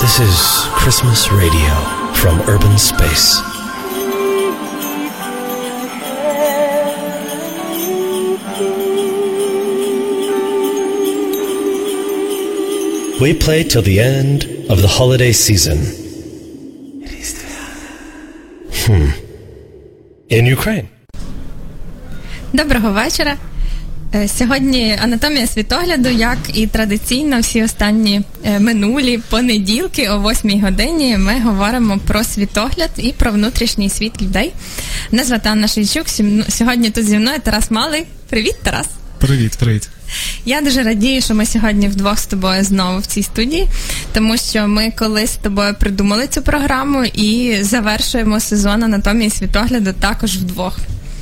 [0.00, 1.74] This is Christmas radio
[2.14, 3.42] from Urban Space.
[13.20, 15.78] We play till the end of the holiday season.
[18.86, 19.10] Hmm.
[20.30, 20.88] In Ukraine.
[22.54, 23.36] Доброго вечора.
[24.15, 31.17] Е, Сьогодні анатомія світогляду, як і традиційно, всі останні е, минулі понеділки о 8 годині
[31.17, 34.53] ми говоримо про світогляд і про внутрішній світ людей.
[35.11, 36.05] Мене звати Анна Шейчук.
[36.49, 38.03] Сьогодні тут зі мною Тарас Малий.
[38.29, 38.87] Привіт, Тарас.
[39.19, 39.89] Привіт, привіт.
[40.45, 43.67] Я дуже радію, що ми сьогодні вдвох з тобою знову в цій студії,
[44.13, 50.37] тому що ми колись з тобою придумали цю програму і завершуємо сезон анатомії світогляду також
[50.37, 50.77] вдвох.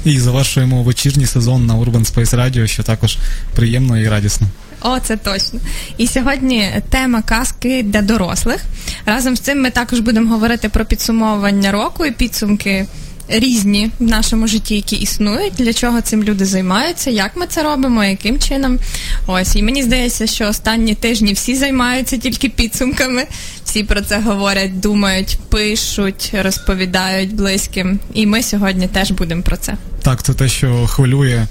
[0.05, 3.17] І завершуємо вечірній сезон на Urban Space Radio, що також
[3.55, 4.47] приємно і радісно.
[4.81, 5.59] О, це точно.
[5.97, 8.61] І сьогодні тема казки для дорослих.
[9.05, 12.87] Разом з цим ми також будемо говорити про підсумовування року і підсумки
[13.29, 18.03] різні в нашому житті, які існують, для чого цим люди займаються, як ми це робимо,
[18.03, 18.79] яким чином.
[19.27, 23.25] Ось, і мені здається, що останні тижні всі займаються тільки підсумками.
[23.65, 27.99] Всі про це говорять, думають, пишуть, розповідають близьким.
[28.13, 29.73] І ми сьогодні теж будемо про це.
[30.01, 31.47] Так, це те, що хвилює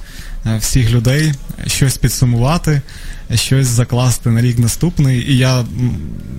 [0.46, 1.32] е, всіх людей,
[1.66, 2.82] щось підсумувати,
[3.34, 5.30] щось закласти на рік наступний.
[5.32, 5.64] І я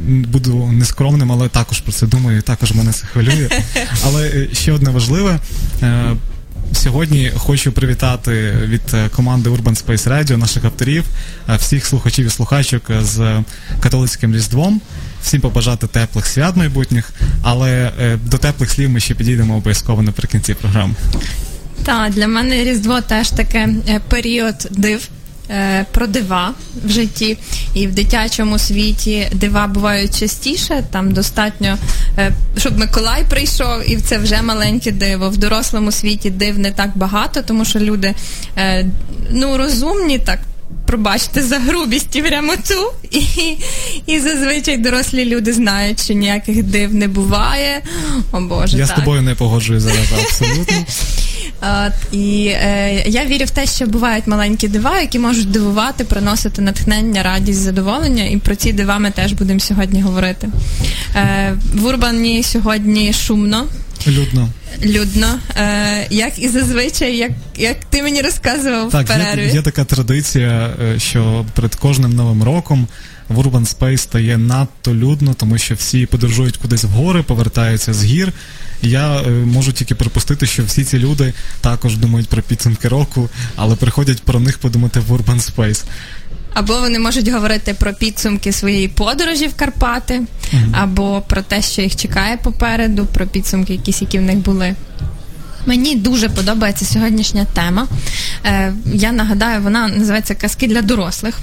[0.08, 3.50] буду нескромним, але також про це думаю, і також мене це хвилює.
[4.06, 5.40] Але е, ще одне важливе.
[5.84, 6.16] е,
[6.74, 11.04] Сьогодні хочу привітати від е, команди Urban Space Radio, наших авторів,
[11.58, 13.44] всіх слухачів і слухачок з
[13.80, 14.82] католицьким Різдвом.
[15.24, 17.92] Всім побажати теплих свят майбутніх, але
[18.26, 20.94] до теплих слів ми ще підійдемо обов'язково наприкінці програми.
[21.84, 23.70] Так, для мене Різдво теж таке
[24.10, 25.10] період див.
[25.50, 26.54] Е, Про дива
[26.86, 27.38] в житті
[27.74, 30.84] і в дитячому світі дива бувають частіше.
[30.92, 31.78] Там достатньо,
[32.18, 35.30] е, щоб Миколай прийшов, і це вже маленьке диво.
[35.30, 38.16] В дорослому світі див не так багато, тому що люди
[38.58, 38.86] е,
[39.32, 40.40] ну розумні так.
[40.86, 42.94] Пробачте за грубість і прямоту.
[43.12, 43.22] І,
[44.06, 47.82] і зазвичай дорослі люди знають, що ніяких див не буває.
[48.32, 48.96] О Боже, Я так.
[48.96, 50.78] з тобою не погоджуюсь зараз абсолютно.
[52.12, 57.24] І е, я вірю в те, що бувають маленькі дива, які можуть дивувати, приносити натхнення,
[57.24, 58.26] радість, задоволення.
[58.26, 60.50] І про ці дива ми теж будемо сьогодні говорити.
[61.16, 63.68] Е, в Урбані сьогодні шумно,
[64.08, 64.50] Людно.
[64.84, 69.48] людно, е, як і зазвичай, як, як ти мені розказував в перерві.
[69.48, 72.88] є, є така традиція, е, що перед кожним новим роком
[73.30, 78.04] в Urban Space стає надто людно, тому що всі подорожують кудись в гори, повертаються з
[78.04, 78.34] гір.
[78.82, 83.76] Я е, можу тільки припустити, що всі ці люди також думають про підсумки року, але
[83.76, 85.84] приходять про них подумати в Urban Space.
[86.54, 90.22] Або вони можуть говорити про підсумки своєї подорожі в Карпати,
[90.72, 94.76] або про те, що їх чекає попереду, про підсумки, якісь, які в них були.
[95.66, 97.88] Мені дуже подобається сьогоднішня тема.
[98.46, 101.40] Е, я нагадаю, вона називається Казки для дорослих.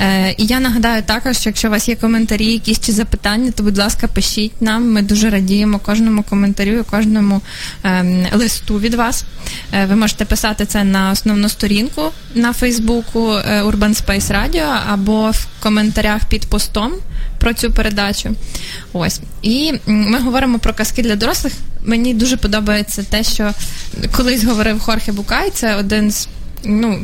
[0.00, 3.62] Е, і я нагадаю також, що якщо у вас є коментарі, якісь чи запитання, то
[3.62, 4.92] будь ласка, пишіть нам.
[4.92, 7.40] Ми дуже радіємо кожному коментарю, і кожному
[7.84, 9.24] ем, листу від вас.
[9.72, 12.02] Е, ви можете писати це на основну сторінку
[12.34, 16.92] на Фейсбуку Urban Space Radio або в коментарях під постом
[17.38, 18.30] про цю передачу.
[18.92, 19.20] Ось.
[19.42, 21.52] І ми говоримо про казки для дорослих.
[21.84, 23.52] Мені дуже подобається те, що
[24.16, 26.28] колись говорив Хорхе Букай, це один з
[26.64, 27.00] ну.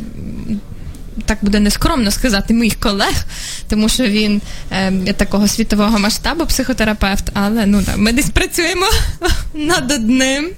[1.26, 3.24] Так буде нескромно сказати моїх колег,
[3.68, 4.42] тому що він
[4.72, 8.86] е, такого світового масштабу психотерапевт, але ну так, ми десь працюємо
[9.54, 10.50] над одним,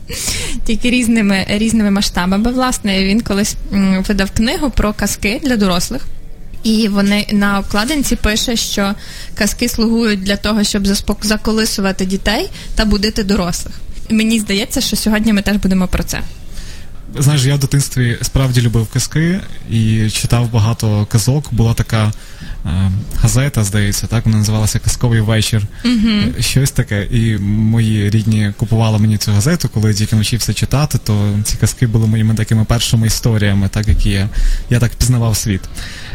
[0.65, 2.53] тільки різними, різними масштабами.
[2.53, 6.03] Власне, він колись м, видав книгу про казки для дорослих.
[6.63, 8.95] І вони на обкладинці пише, що
[9.35, 13.75] казки слугують для того, щоб заспок- заколисувати дітей та будити дорослих.
[14.09, 16.21] І мені здається, що сьогодні ми теж будемо про це.
[17.19, 19.41] Знаєш, я в дитинстві справді любив казки
[19.71, 21.45] і читав багато казок.
[21.55, 22.13] Була така
[22.67, 25.63] е, газета, здається, так вона називалася Казковий вечір.
[25.85, 27.07] Е, Щось таке.
[27.11, 31.87] І мої рідні купували мені цю газету, коли я тільки навчився читати, то ці казки
[31.87, 34.29] були моїми такими першими історіями, так які я,
[34.71, 35.61] я так пізнавав світ.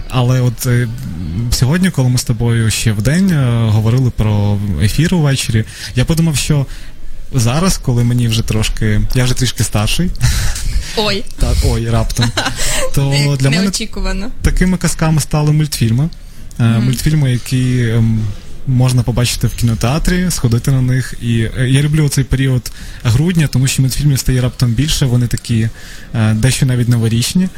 [0.10, 0.88] Але от е,
[1.52, 5.64] сьогодні, коли ми з тобою ще в день е, говорили про ефір увечері,
[5.96, 6.66] я подумав, що
[7.34, 10.12] зараз, коли мені вже трошки, я вже трішки старший,
[10.98, 12.26] Ой, так, ой, раптом.
[12.96, 13.72] То для мене
[14.42, 16.10] такими казками стали мультфільми.
[16.60, 18.20] Е, Мультфільми, які ем,
[18.68, 21.14] можна побачити в кінотеатрі, сходити на них.
[21.22, 22.72] І я люблю цей період
[23.04, 25.70] грудня, тому що мультфільмів стає раптом більше, вони такі
[26.34, 27.50] дещо навіть новорічні.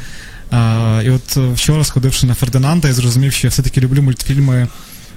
[0.50, 4.68] А, І от вчора, сходивши на Фердинанда, я зрозумів, що я все-таки люблю мультфільми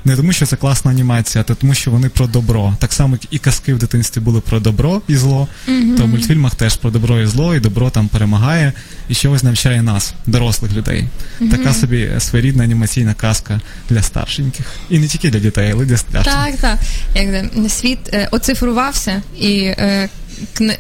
[0.06, 2.76] не тому, що це класна анімація, а тому, що вони про добро.
[2.80, 5.98] Так само, як і казки в дитинстві були про добро і зло, mm-hmm.
[5.98, 8.74] то в мультфільмах теж про добро і зло, і добро там перемагає
[9.10, 11.06] і чогось навчає нас, дорослих людей.
[11.42, 11.52] Mm-hmm.
[11.52, 14.66] Така собі своєрідна анімаційна казка для старшеньких.
[14.90, 16.62] І не тільки для дітей, але й для старшеньких.
[16.62, 16.80] Так,
[17.16, 17.24] так.
[17.24, 20.10] Як світ е, оцифрувався, і е,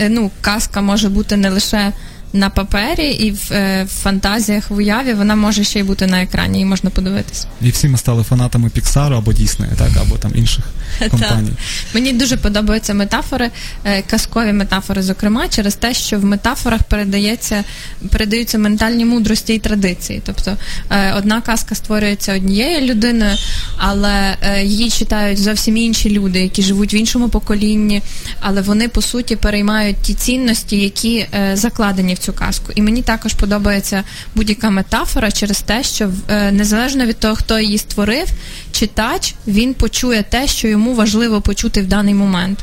[0.09, 1.94] ну, казка може бути не лише
[2.33, 6.21] на папері і в, е, в фантазіях в уяві вона може ще й бути на
[6.21, 7.47] екрані, і можна подивитися.
[7.62, 10.63] І всі ми стали фанатами Піксару або Діснея, так, або там інших
[11.09, 11.51] компаній.
[11.94, 13.50] Мені дуже подобаються метафори,
[13.85, 17.63] е, казкові метафори, зокрема, через те, що в метафорах передається,
[18.09, 20.21] передаються ментальні мудрості і традиції.
[20.25, 20.57] Тобто
[20.89, 23.38] е, одна казка створюється однією людиною,
[23.77, 28.01] але е, її читають зовсім інші люди, які живуть в іншому поколінні,
[28.39, 32.71] але вони по суті переймають ті цінності, які закладені в цю казку.
[32.75, 34.03] І мені також подобається
[34.35, 36.11] будь-яка метафора через те, що
[36.51, 38.27] незалежно від того, хто її створив,
[38.71, 42.59] читач він почує те, що йому важливо почути в даний момент.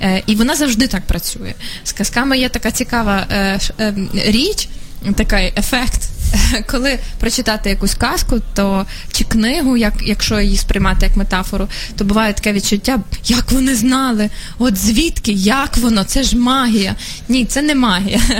[0.00, 1.54] Е, І вона завжди так працює.
[1.84, 4.68] З казками є така цікава е, е, річ,
[5.16, 6.08] такий ефект.
[6.66, 12.32] Коли прочитати якусь казку, то чи книгу, як якщо її сприймати як метафору, то буває
[12.32, 16.94] таке відчуття, як вони знали, от звідки, як воно, це ж магія.
[17.28, 18.20] Ні, це не магія.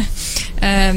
[0.65, 0.95] Е,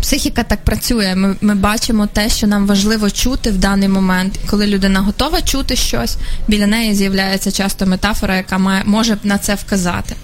[0.00, 1.14] Психіка так працює.
[1.16, 4.38] Ми ми бачимо те, що нам важливо чути в даний момент.
[4.46, 6.16] коли людина готова чути щось,
[6.48, 10.14] біля неї з'являється часто метафора, яка має може на це вказати.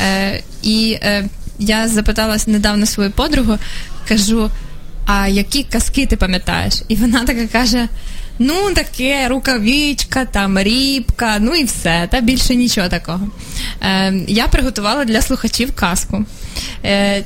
[0.00, 3.58] Е, І е, я запиталась недавно свою подругу,
[4.08, 4.50] кажу:
[5.06, 6.74] а які казки ти пам'ятаєш?
[6.88, 7.88] І вона така каже:
[8.38, 13.28] ну, таке, рукавичка, там рібка, ну і все, та більше нічого такого.
[13.82, 16.24] Е, Я приготувала для слухачів казку.
[16.84, 17.24] Е,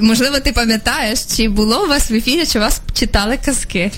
[0.00, 3.90] Можливо, ти пам'ятаєш, чи було у вас в ефірі, чи вас читали казки?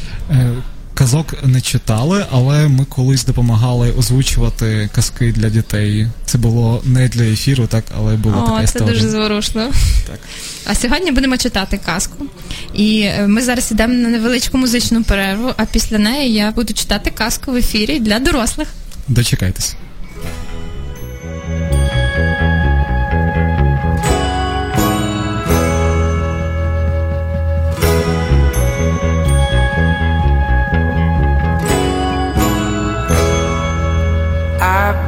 [1.00, 6.06] Казок не читали, але ми колись допомагали озвучувати казки для дітей.
[6.24, 9.72] Це було не для ефіру, так, але було О, така це дуже зворушно.
[10.06, 10.18] Так.
[10.64, 12.26] А сьогодні будемо читати казку.
[12.74, 17.10] І е, ми зараз йдемо на невеличку музичну перерву, а після неї я буду читати
[17.10, 18.68] казку в ефірі для дорослих.
[19.08, 19.76] Дочекайтесь.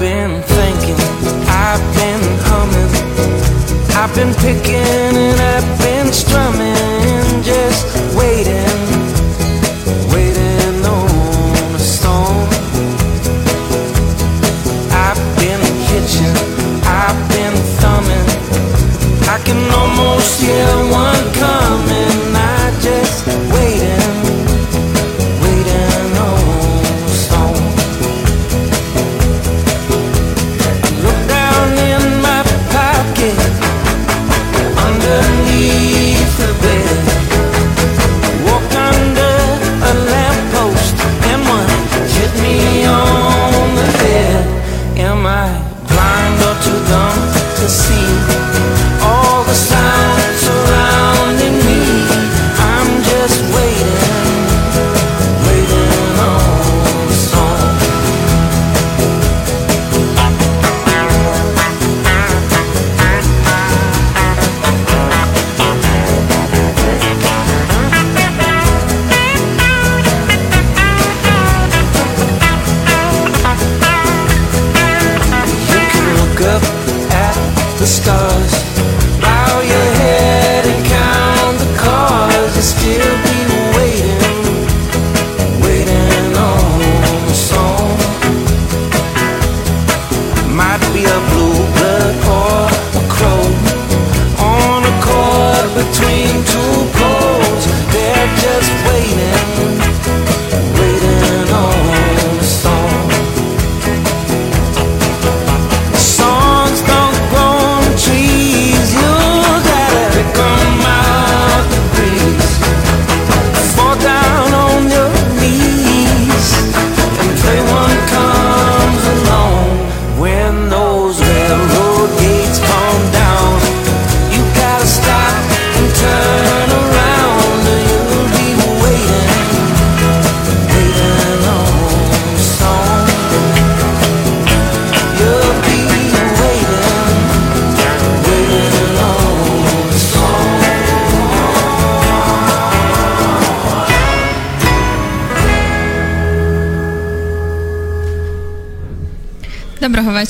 [0.02, 0.98] Been thinking,
[1.46, 2.90] I've been humming,
[3.94, 6.71] I've been picking and I've been strumming,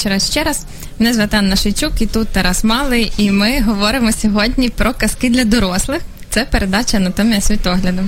[0.03, 0.65] вечора ще раз.
[0.99, 5.45] Мене звати Анна Шейчук і тут Тарас Малий, і ми говоримо сьогодні про казки для
[5.45, 6.01] дорослих.
[6.31, 8.03] Це передача Анатомія світогляду.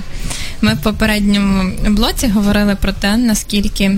[0.61, 3.97] Ми в попередньому блоці говорили про те, наскільки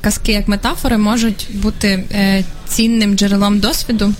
[0.00, 4.14] казки як метафори можуть бути е, цінним джерелом досвіду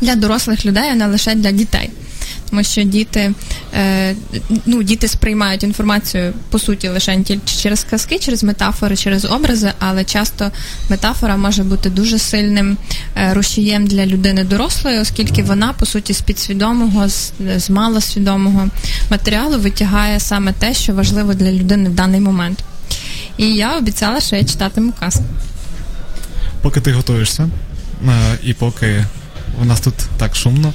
[0.00, 1.90] для дорослих людей, а не лише для дітей.
[2.50, 3.32] Тому що діти,
[3.74, 4.14] е,
[4.66, 7.24] ну, діти сприймають інформацію по суті лише
[7.62, 10.50] через казки, через метафори, через образи, але часто
[10.88, 12.76] метафора може бути дуже сильним
[13.16, 18.68] е, рушієм для людини дорослої, оскільки вона по суті з підсвідомого, з, з малосвідомого
[19.10, 22.64] матеріалу витягає саме те, що важливо для людини в даний момент.
[23.36, 25.24] І я обіцяла, що я читатиму казку.
[26.62, 27.48] Поки ти готуєшся,
[28.08, 29.04] е, і поки
[29.62, 30.72] у нас тут так шумно,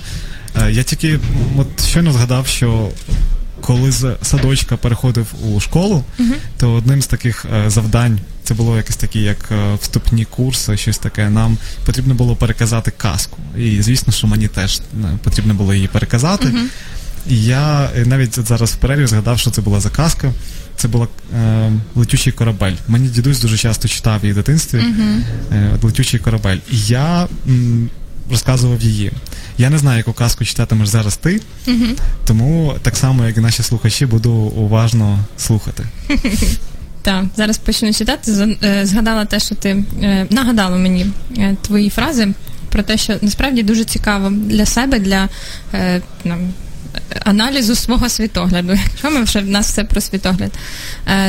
[0.70, 1.20] я тільки
[1.58, 2.90] от щойно згадав, що
[3.62, 6.04] коли з садочка переходив у школу,
[6.58, 10.98] то одним з таких е, завдань це було якесь такі, як е, вступні курси, щось
[10.98, 11.30] таке.
[11.30, 13.38] Нам потрібно було переказати казку.
[13.58, 16.48] І звісно, що мені теж е, потрібно було її переказати.
[17.30, 20.32] І я е, навіть зараз в перерві згадав, що це була за казка.
[20.76, 21.08] Це була
[21.38, 22.74] е, летючий корабель.
[22.88, 24.80] Мені дідусь дуже часто читав її в дитинстві.
[25.52, 26.58] Е, летючий корабель.
[26.72, 27.90] І я м,
[28.32, 29.12] розказував її.
[29.58, 31.42] Я не знаю, яку казку читатимеш зараз ти,
[32.26, 35.84] тому так само, як і наші слухачі, буду уважно слухати.
[37.02, 38.58] Так, зараз почну читати.
[38.64, 41.06] Е, Згадала те, що ти е, нагадала мені
[41.38, 42.28] е, твої фрази
[42.70, 45.30] про те, що насправді дуже цікаво для себе, для
[46.24, 46.54] нам,
[47.26, 48.74] аналізу свого світогляду.
[48.74, 50.52] Якщо ми вже в нас все про світогляд,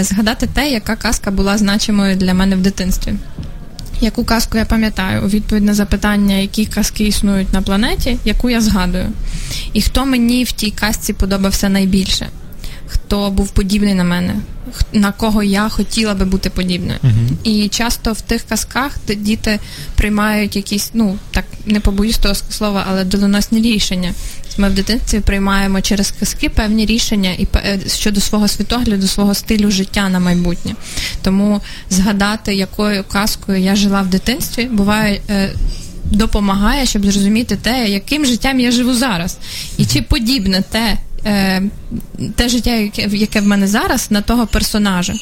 [0.00, 3.14] згадати те, яка казка була значимою для мене в дитинстві.
[4.04, 5.22] Яку казку я пам'ятаю?
[5.24, 9.06] У відповідь на запитання, які казки існують на планеті, яку я згадую,
[9.72, 12.28] і хто мені в тій казці подобався найбільше,
[12.86, 14.34] хто був подібний на мене,
[14.92, 16.98] на кого я хотіла би бути подібною.
[17.44, 19.60] І часто в тих казках діти
[19.94, 24.12] приймають якісь, ну так не побоюсь того слова, але доленосні рішення.
[24.58, 29.70] Ми в дитинстві приймаємо через казки певні рішення і е, щодо свого світогляду, свого стилю
[29.70, 30.74] життя на майбутнє.
[31.22, 35.20] Тому згадати, якою казкою я жила в дитинстві, буває.
[35.30, 35.52] е,
[36.10, 39.38] Допомагає, щоб зрозуміти те, яким життям я живу зараз,
[39.78, 41.62] і чи подібне те, е,
[42.36, 45.14] те життя, яке, яке в мене зараз, на того персонажа,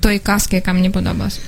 [0.00, 1.40] тої казки, яка мені подобалась.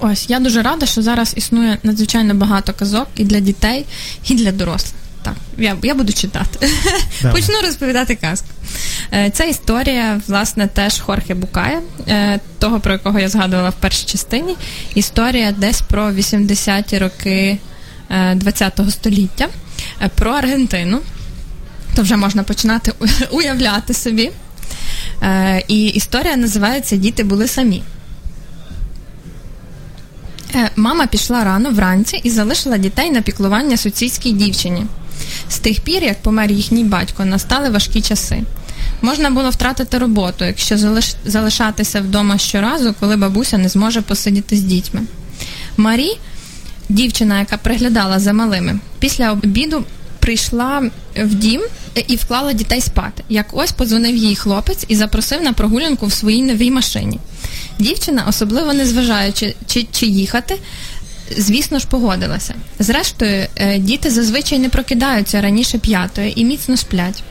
[0.00, 3.86] Ось я дуже рада, що зараз існує надзвичайно багато казок і для дітей,
[4.28, 4.94] і для дорослих.
[5.22, 6.58] Так, я, я буду читати.
[7.22, 7.40] Давай.
[7.40, 8.48] Почну розповідати казку.
[9.12, 14.06] Е, Ця історія, власне, теж Хорхе Букая, е, того, про якого я згадувала в першій
[14.06, 14.56] частині.
[14.94, 17.58] Історія десь про 80-ті роки
[18.10, 19.48] е, 20-го століття,
[20.02, 20.98] е, про Аргентину.
[21.94, 22.92] То вже можна починати
[23.30, 24.30] уявляти собі.
[25.22, 27.82] Е, І історія називається Діти були самі.
[30.54, 34.86] Е, Мама пішла рано вранці і залишила дітей на піклування сусідській дівчині.
[35.48, 38.42] З тих пір, як помер їхній батько, настали важкі часи.
[39.02, 41.14] Можна було втратити роботу, якщо залиш...
[41.24, 45.00] залишатися вдома щоразу, коли бабуся не зможе посидіти з дітьми.
[45.76, 46.18] Марі,
[46.88, 49.84] дівчина, яка приглядала за малими, після обіду
[50.18, 51.62] прийшла в дім
[52.06, 53.24] і вклала дітей спати.
[53.28, 57.20] Як ось подзвонив їй хлопець і запросив на прогулянку в своїй новій машині.
[57.80, 60.58] Дівчина, особливо не зважаючи, чи, чи їхати,
[61.36, 62.54] звісно ж, погодилася.
[62.78, 67.22] Зрештою, е, діти зазвичай не прокидаються раніше п'ятої і міцно сплять.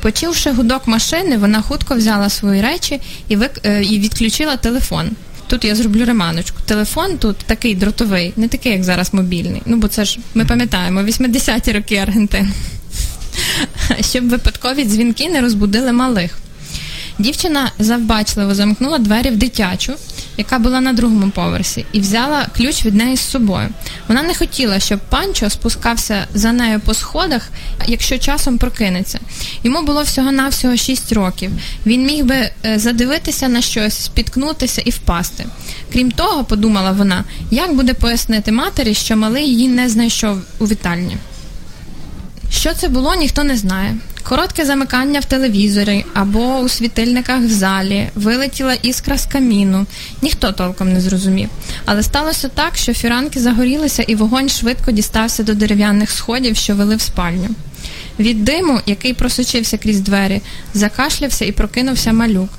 [0.00, 3.60] Почувши гудок машини, вона хутко взяла свої речі і, вик...
[3.64, 5.10] е, і відключила телефон.
[5.46, 6.58] Тут я зроблю реманочку.
[6.66, 9.62] Телефон тут такий дротовий, не такий, як зараз мобільний.
[9.66, 12.50] Ну, бо це ж ми пам'ятаємо, 80-ті роки Аргентини.
[14.10, 16.38] Щоб випадкові дзвінки не розбудили малих.
[17.18, 19.94] Дівчина завбачливо замкнула двері в дитячу,
[20.36, 23.68] яка була на другому поверсі, і взяла ключ від неї з собою.
[24.08, 27.48] Вона не хотіла, щоб панчо спускався за нею по сходах,
[27.86, 29.20] якщо часом прокинеться.
[29.62, 31.50] Йому було всього-навсього 6 років.
[31.86, 35.46] Він міг би е, задивитися на щось, спіткнутися і впасти.
[35.92, 41.16] Крім того, подумала вона, як буде пояснити матері, що малий її не знайшов у вітальні.
[42.50, 43.96] Що це було, ніхто не знає.
[44.22, 49.86] Коротке замикання в телевізорі або у світильниках в залі, вилетіла іскра з каміну.
[50.22, 51.48] Ніхто толком не зрозумів.
[51.84, 56.96] Але сталося так, що фіранки загорілися, і вогонь швидко дістався до дерев'яних сходів, що вели
[56.96, 57.48] в спальню.
[58.18, 60.40] Від диму, який просочився крізь двері,
[60.74, 62.50] закашлявся і прокинувся малюк.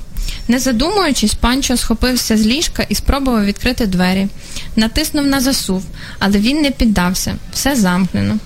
[0.48, 4.28] Не задумуючись, панчо схопився з ліжка і спробував відкрити двері.
[4.76, 5.84] Натиснув на засув,
[6.18, 8.38] але він не піддався, все замкнено.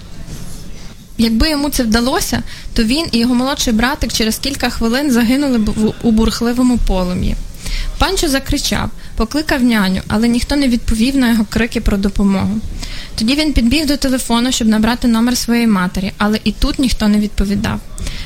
[1.18, 2.42] Якби йому це вдалося,
[2.74, 7.36] то він і його молодший братик через кілька хвилин загинули б у бурхливому полум'ї.
[7.98, 12.60] Панчо закричав, покликав няню, але ніхто не відповів на його крики про допомогу.
[13.18, 17.18] Тоді він підбіг до телефону, щоб набрати номер своєї матері, але і тут ніхто не
[17.18, 17.80] відповідав.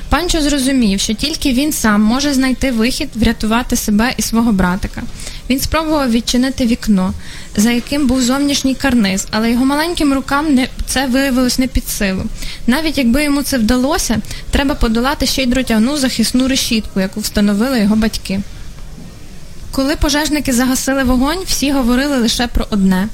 [0.08, 5.02] Панчо зрозумів, що тільки він сам може знайти вихід, врятувати себе і свого братика.
[5.50, 7.14] Він спробував відчинити вікно,
[7.56, 12.22] за яким був зовнішній карниз, але його маленьким рукам не, це виявилось не під силу.
[12.66, 14.18] Навіть якби йому це вдалося,
[14.50, 18.40] треба подолати ще й дротягну захисну решітку, яку встановили його батьки.
[19.72, 23.08] Коли пожежники загасили вогонь, всі говорили лише про одне: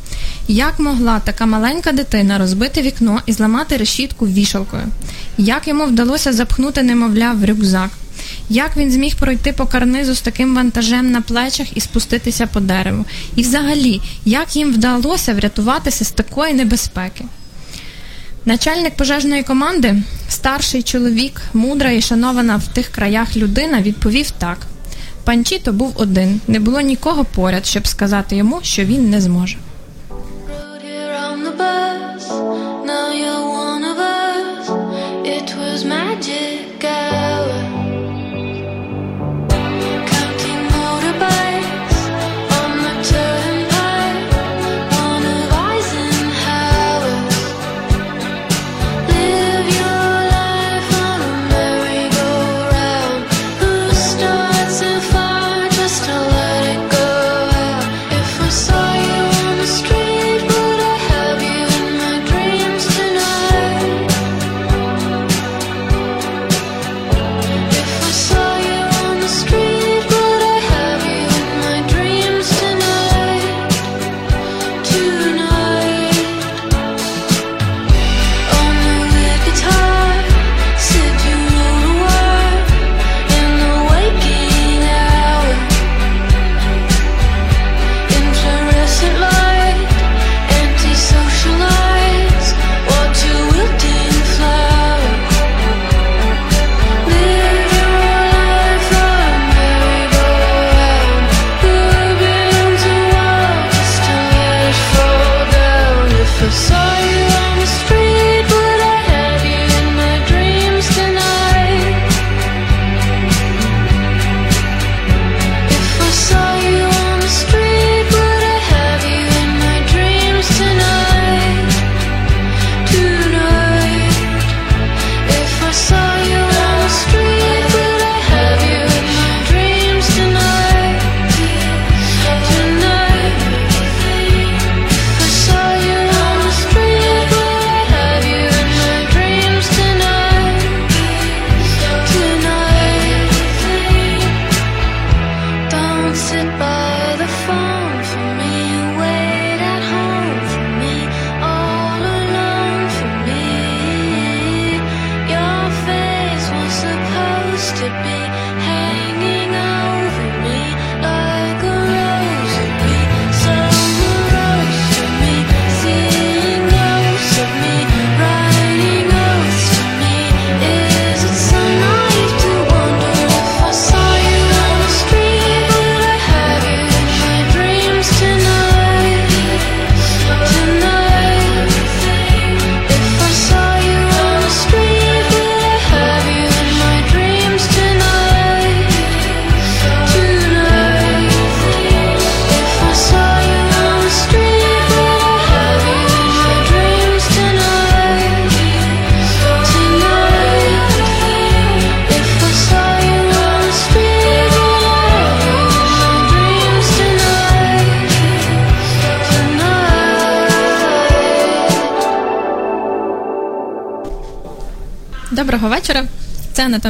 [0.49, 4.82] як могла така маленька дитина розбити вікно і зламати решітку вішалкою?
[5.38, 7.90] Як йому вдалося запхнути немовля в рюкзак?
[8.50, 13.04] Як він зміг пройти по карнизу з таким вантажем на плечах і спуститися по дереву?
[13.36, 17.24] І взагалі, як їм вдалося врятуватися з такої небезпеки?
[18.44, 24.58] Начальник пожежної команди, старший чоловік, мудра і шанована в тих краях людина, відповів так:
[25.24, 29.56] Панчіто був один, не було нікого поряд, щоб сказати йому, що він не зможе.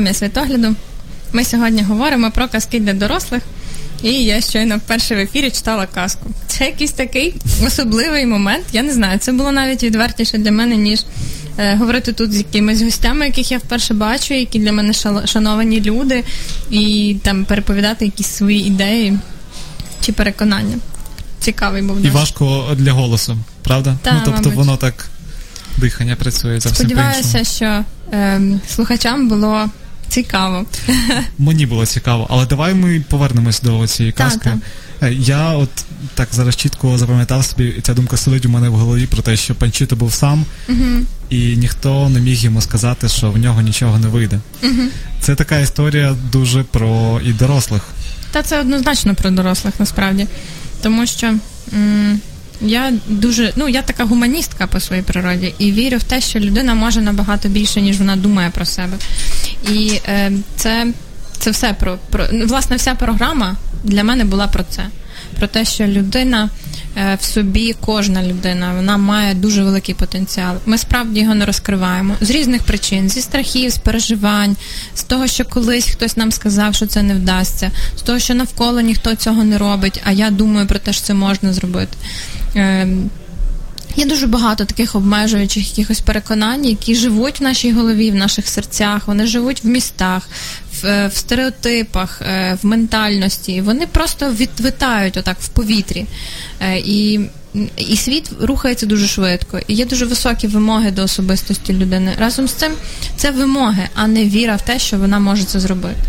[0.08, 0.74] Це світогляду.
[1.32, 3.42] Ми сьогодні говоримо про казки для дорослих.
[4.02, 6.30] І я щойно вперше в ефірі читала казку.
[6.46, 7.34] Це якийсь такий
[7.66, 8.64] особливий момент.
[8.72, 11.00] Я не знаю, це було навіть відвертіше для мене, ніж
[11.58, 14.92] е, говорити тут з якимись гостями, яких я вперше бачу, які для мене
[15.26, 16.24] шановані люди,
[16.70, 19.18] і там переповідати якісь свої ідеї
[20.00, 20.76] чи переконання.
[21.40, 23.96] Цікавий був І важко для голосу, правда?
[24.02, 24.54] Та, ну, тобто мабуть.
[24.54, 25.08] воно так
[25.76, 27.44] дихання працює зовсім Сподіваюся, по-іншому.
[27.44, 29.68] що ем, слухачам було
[30.08, 30.64] цікаво.
[31.38, 34.50] Мені було цікаво, але давай ми повернемось до цієї Так, казки.
[35.02, 35.68] Е, Я от
[36.14, 39.54] так зараз чітко запам'ятав собі, ця думка сидить у мене в голові про те, що
[39.54, 40.44] Панчито був сам,
[41.30, 44.40] і ніхто не міг йому сказати, що в нього нічого не вийде.
[45.20, 47.82] Це така історія дуже про і дорослих.
[48.32, 50.26] Та це однозначно про дорослих насправді.
[50.82, 51.34] Тому що
[51.74, 52.20] м,
[52.60, 56.74] я дуже, ну я така гуманістка по своїй природі і вірю в те, що людина
[56.74, 58.96] може набагато більше, ніж вона думає про себе.
[59.70, 60.86] І е, це,
[61.38, 64.86] це все про, про ну, власне, вся програма для мене була про це.
[65.38, 66.50] Про те, що людина
[66.96, 70.56] е, в собі, кожна людина, вона має дуже великий потенціал.
[70.66, 74.56] Ми справді його не розкриваємо з різних причин: зі страхів, з переживань,
[74.94, 78.80] з того, що колись хтось нам сказав, що це не вдасться, з того, що навколо
[78.80, 81.96] ніхто цього не робить, а я думаю про те, що це можна зробити.
[82.56, 82.88] Е,
[83.96, 89.08] Є дуже багато таких обмежуючих якихось переконань, які живуть в нашій голові, в наших серцях,
[89.08, 90.28] вони живуть в містах,
[90.80, 93.60] в, е, в стереотипах, е, в ментальності.
[93.60, 96.06] Вони просто відвитають отак в повітрі.
[96.60, 97.20] Е, І,
[97.76, 99.60] і світ рухається дуже швидко.
[99.66, 102.12] І є дуже високі вимоги до особистості людини.
[102.18, 102.72] Разом з цим
[103.16, 106.00] це вимоги, а не віра в те, що вона може це зробити.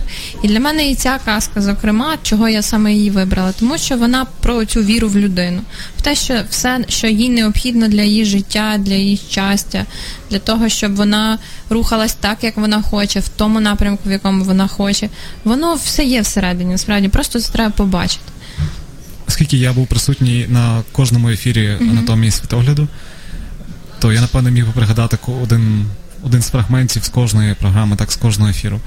[0.44, 4.26] І для мене і ця казка, зокрема, чого я саме її вибрала, тому що вона
[4.42, 5.62] про цю віру в людину,
[5.98, 9.86] в те, що все, що їй необхідно для її життя, для її щастя,
[10.30, 14.68] для того, щоб вона рухалась так, як вона хоче, в тому напрямку, в якому вона
[14.68, 15.10] хоче.
[15.44, 18.22] Воно все є всередині, насправді, просто це треба побачити.
[19.30, 22.88] Оскільки я був присутній на кожному ефірі анатомії світогляду,
[24.00, 25.86] то я напевно міг би пригадати один,
[26.24, 28.80] один з фрагментів з кожної програми, так з кожного ефіру.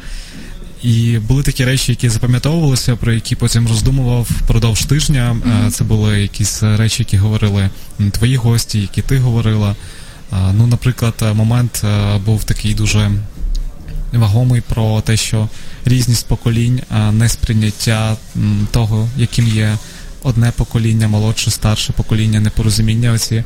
[0.83, 5.37] І були такі речі, які запам'ятовувалися, про які потім роздумував впродовж тижня.
[5.67, 7.71] Е, Це були якісь речі, які говорили
[8.11, 9.77] твої гості, які ти говорила.
[10.55, 13.11] Ну, наприклад, е, момент е, був такий дуже
[14.13, 15.49] вагомий про те, що
[15.85, 18.17] різність поколінь, а не сприйняття
[18.71, 19.77] того, яким є
[20.23, 23.45] одне покоління, молодше, старше покоління, непорозуміння оці.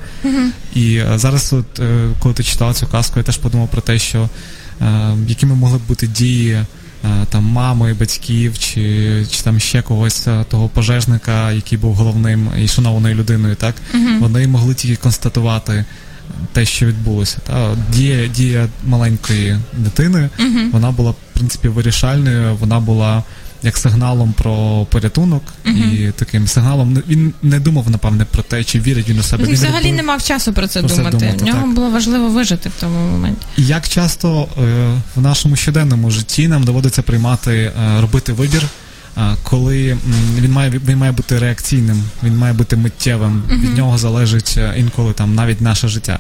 [0.75, 3.99] І е, зараз, от, е, коли ти читала цю казку, я теж подумав про те,
[3.99, 4.29] що
[4.81, 6.59] е, якими могли б бути дії
[7.31, 13.15] там мами, батьків, чи, чи там ще когось того пожежника, який був головним і шанованою
[13.15, 13.75] людиною, так
[14.21, 15.85] вони могли тільки констатувати
[16.53, 17.39] те, що відбулося.
[17.47, 20.29] Та дія, дія маленької дитини,
[20.73, 23.23] вона була в принципі вирішальною, вона була.
[23.67, 29.09] Як сигналом про порятунок і таким сигналом він не думав напевне про те, чи вірить
[29.09, 29.45] він у себе.
[29.45, 31.17] Він взагалі робив- не мав часу про це про думати.
[31.19, 31.75] думати, нього так.
[31.75, 33.47] було важливо вижити в тому моменті.
[33.57, 38.63] І як часто е, в нашому щоденному житті нам доводиться приймати, е, робити вибір,
[39.19, 39.97] е, коли
[40.39, 43.43] він має він має бути реакційним, він має бути миттєвим.
[43.51, 46.19] Від нього залежить інколи там навіть наше життя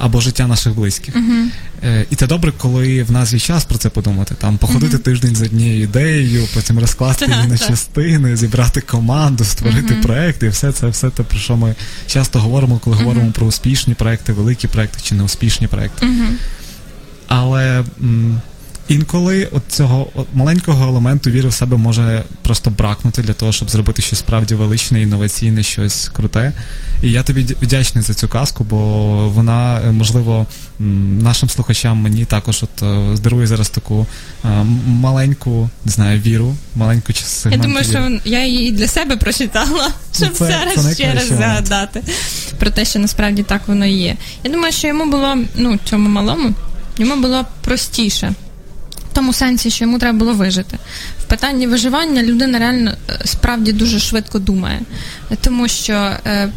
[0.00, 1.16] або життя наших близьких.
[1.84, 4.34] Е, І це добре, коли в нас є час про це подумати.
[4.40, 10.42] Там походити тиждень з однією ідеєю, потім розкласти її на частини, зібрати команду, створити проект,
[10.42, 11.74] і все це, все те, про що ми
[12.06, 16.06] часто говоримо, коли говоримо про успішні проекти, великі проекти чи неуспішні проекти.
[17.28, 18.40] Але м,
[18.90, 23.70] інколи от цього от маленького елементу віри в себе може просто бракнути для того, щоб
[23.70, 26.52] зробити щось справді величне, інноваційне, щось круте.
[27.02, 28.78] І я тобі дя- вдячний за цю казку, бо
[29.28, 30.46] вона, е, можливо,
[31.22, 34.06] нашим слухачам мені також от е, здарує зараз таку
[34.44, 34.48] е,
[34.86, 38.20] маленьку, не знаю, віру, маленьку чи Я думаю, віри.
[38.20, 42.02] що я її для себе прочитала, щоб Ну, це- зараз це ще раз згадати
[42.58, 44.16] про те, що насправді так воно і є.
[44.44, 46.54] Я думаю, що йому було, ну, цьому малому,
[46.98, 48.32] йому було простіше.
[49.10, 50.78] В тому сенсі, що йому треба було вижити.
[51.20, 54.80] В питанні виживання людина реально е, справді дуже швидко думає.
[55.40, 56.48] Тому що е,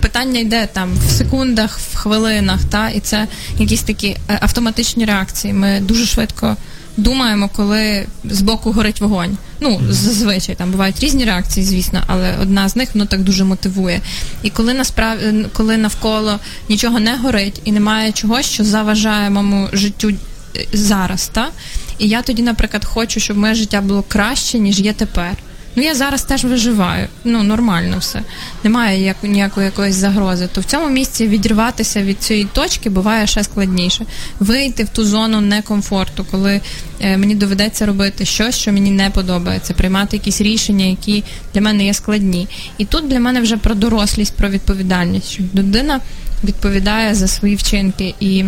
[0.00, 3.26] питання йде там в секундах, в хвилинах, та, і це
[3.58, 5.54] якісь такі е, автоматичні реакції.
[5.54, 6.56] Ми дуже швидко
[6.96, 9.38] думаємо, коли збоку горить вогонь.
[9.60, 14.00] Ну, зазвичай там бувають різні реакції, звісно, але одна з них ну так дуже мотивує.
[14.42, 20.08] І коли насправді, коли навколо нічого не горить і немає чогось, що заважає моєму життю
[20.08, 20.14] е,
[20.72, 21.48] зараз, та?
[21.98, 25.36] І я тоді, наприклад, хочу, щоб моє життя було краще, ніж є тепер.
[25.76, 27.08] Ну, я зараз теж виживаю.
[27.24, 28.22] Ну, нормально все.
[28.64, 30.48] Немає як, ніякої якоїсь загрози.
[30.52, 34.06] То в цьому місці відірватися від цієї точки буває ще складніше.
[34.40, 36.60] Вийти в ту зону некомфорту, коли
[37.00, 41.84] е, мені доведеться робити щось, що мені не подобається, приймати якісь рішення, які для мене
[41.84, 42.48] є складні.
[42.78, 46.00] І тут для мене вже про дорослість, про відповідальність, що людина
[46.44, 48.14] відповідає за свої вчинки.
[48.20, 48.44] І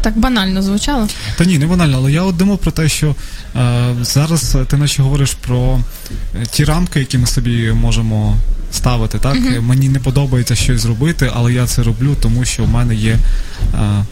[0.00, 1.08] так банально звучало.
[1.36, 3.14] Та ні, не банально, але я от думав про те, що
[3.56, 5.80] е, зараз ти наче говориш про
[6.34, 8.36] е, ті рамки, які ми собі можемо
[8.72, 9.18] ставити.
[9.18, 9.36] Так?
[9.60, 13.16] Мені не подобається щось зробити, але я це роблю, тому що в мене є
[13.74, 14.04] е,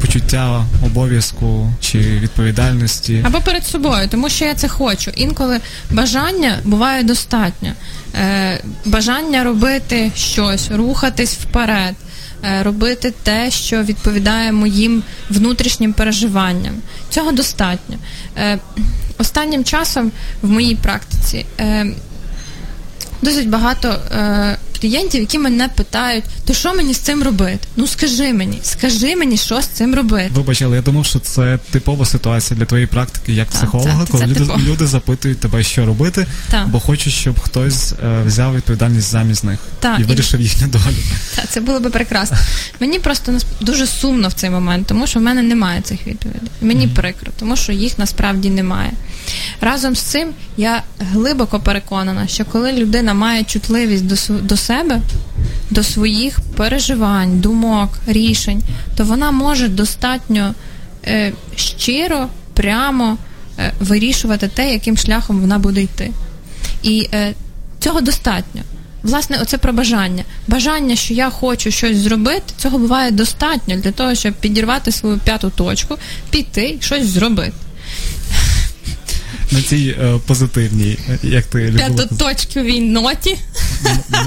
[0.00, 3.22] почуття обов'язку чи відповідальності.
[3.26, 5.10] Або перед собою, тому що я це хочу.
[5.14, 7.72] Інколи бажання буває достатньо.
[8.14, 11.94] Е, бажання робити щось, рухатись вперед,
[12.62, 16.74] робити те, що відповідає моїм внутрішнім переживанням.
[17.10, 17.96] Цього достатньо.
[18.36, 18.58] Е,
[19.18, 21.86] останнім часом в моїй практиці е,
[23.22, 27.58] досить багато е, клієнтів, які мене питають, то що мені з цим робити?
[27.76, 30.30] Ну скажи мені, скажи мені, що з цим робити.
[30.34, 34.26] Вибач, але я думав, що це типова ситуація для твоєї практики як Так, психолога, коли
[34.26, 36.68] люди, люди запитують тебе, що робити, Так.
[36.68, 40.82] бо хочуть, щоб хтось е, взяв відповідальність замість них Так, і і- вирішив їхню долю.
[41.36, 42.36] Та, це було би прекрасно.
[42.80, 46.48] Мені просто дуже сумно в цей момент, тому що в мене немає цих відповідей.
[46.62, 48.92] Мені прикро, тому що їх насправді немає.
[49.60, 55.00] Разом з цим я глибоко переконана, що коли людина має чутливість до, до себе,
[55.70, 58.62] до своїх переживань, думок, рішень,
[58.96, 60.54] то вона може достатньо
[61.06, 63.16] е, щиро, прямо
[63.58, 66.10] е, вирішувати те, яким шляхом вона буде йти.
[66.82, 67.34] І е,
[67.80, 68.62] цього достатньо.
[69.02, 70.24] Власне, оце про бажання.
[70.48, 75.52] Бажання, що я хочу щось зробити, цього буває достатньо для того, щоб підірвати свою п'яту
[75.56, 75.98] точку,
[76.30, 77.52] піти щось зробити.
[79.50, 83.36] На цій е, позитивній, е, як ти любила П'ятоточковій ноті.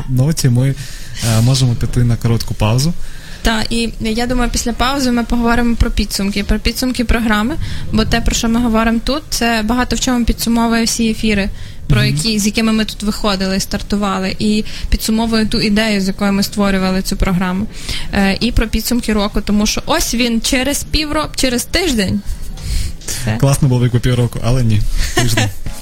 [0.10, 2.94] ноті, ми е, можемо піти на коротку паузу.
[3.42, 7.56] Та і я думаю, після паузи ми поговоримо про підсумки, про підсумки програми.
[7.92, 11.50] Бо те, про що ми говоримо тут, це багато в чому підсумовує всі ефіри,
[11.88, 16.44] про які з якими ми тут виходили, стартували, і підсумовує ту ідею, з якою ми
[16.44, 17.68] створювали цю програму.
[18.14, 22.22] Е, і про підсумки року, тому що ось він через півроку, через тиждень.
[23.06, 23.38] Все.
[23.38, 24.82] Класно було як півроку, але ні.
[25.16, 25.50] Тиждень.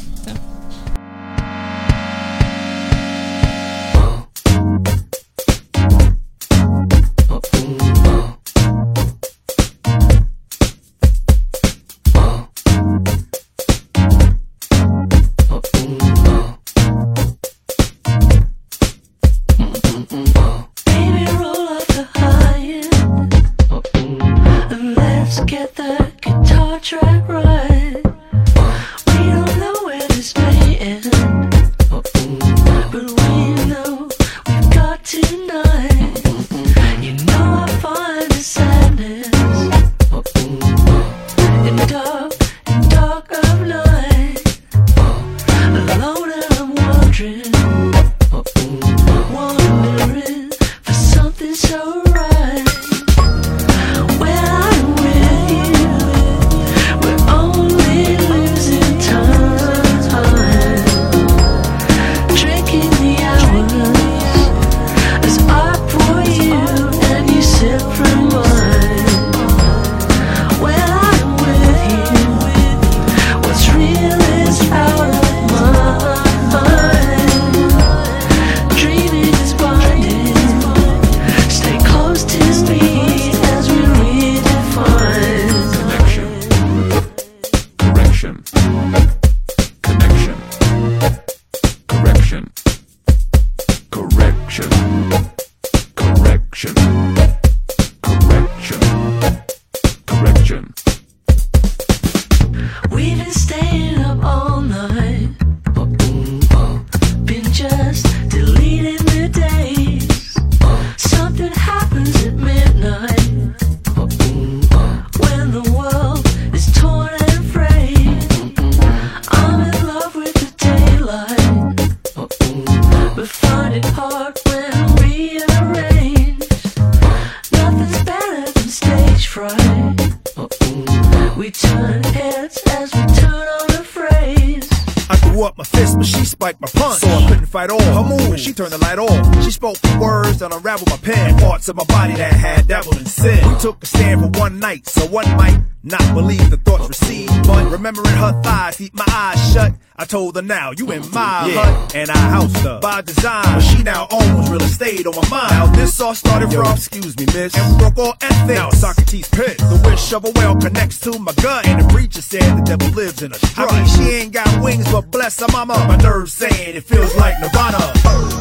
[150.42, 153.44] Now, you in my hut, and I housed her by design.
[153.44, 155.52] But she now owns real estate on my mind.
[155.52, 158.48] Now this all started from, excuse me, miss, and broke all ethics.
[158.48, 159.60] Now Socrates pissed.
[159.60, 162.90] The wish of a whale connects to my gut, and the preacher said the devil
[162.96, 163.72] lives in a strut.
[163.72, 165.74] I mean, she ain't got wings, but bless her mama.
[165.88, 168.39] My nerves saying it feels like Nirvana.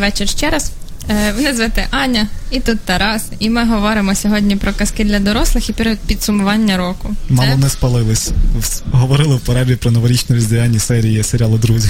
[0.00, 0.70] Вечір ще раз.
[1.08, 3.24] Е, Мене звати Аня, і тут Тарас.
[3.38, 7.14] І ми говоримо сьогодні про казки для дорослих і перед підсумування року.
[7.28, 8.30] Мало Це- не спалились.
[8.92, 11.88] Говорили в перерві про новорічні різдвяні серії серіалу Друзі.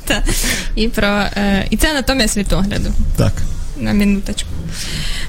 [0.76, 2.90] І про е, і це анатомія світогляду.
[3.16, 3.32] Так.
[3.80, 4.48] На минуточку.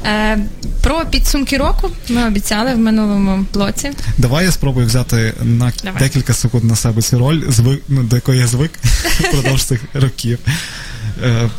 [0.05, 0.37] Е,
[0.83, 3.91] про підсумки року ми обіцяли в минулому блоці.
[4.17, 5.99] Давай я спробую взяти на Давай.
[6.01, 8.71] декілька секунд на себе цю роль, звик, ну, до якої я звик
[9.19, 10.39] впродовж цих років.
[11.23, 11.49] Е,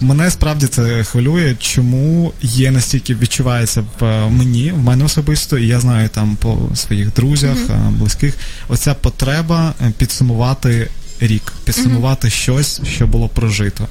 [0.00, 5.66] Мене справді це хвилює, чому є настільки відчувається в е, мені, в мене особисто, і
[5.66, 8.34] я знаю там по своїх друзях, е, близьких,
[8.68, 10.88] оця потреба е, підсумувати
[11.20, 13.88] рік, підсумувати щось, що було прожито.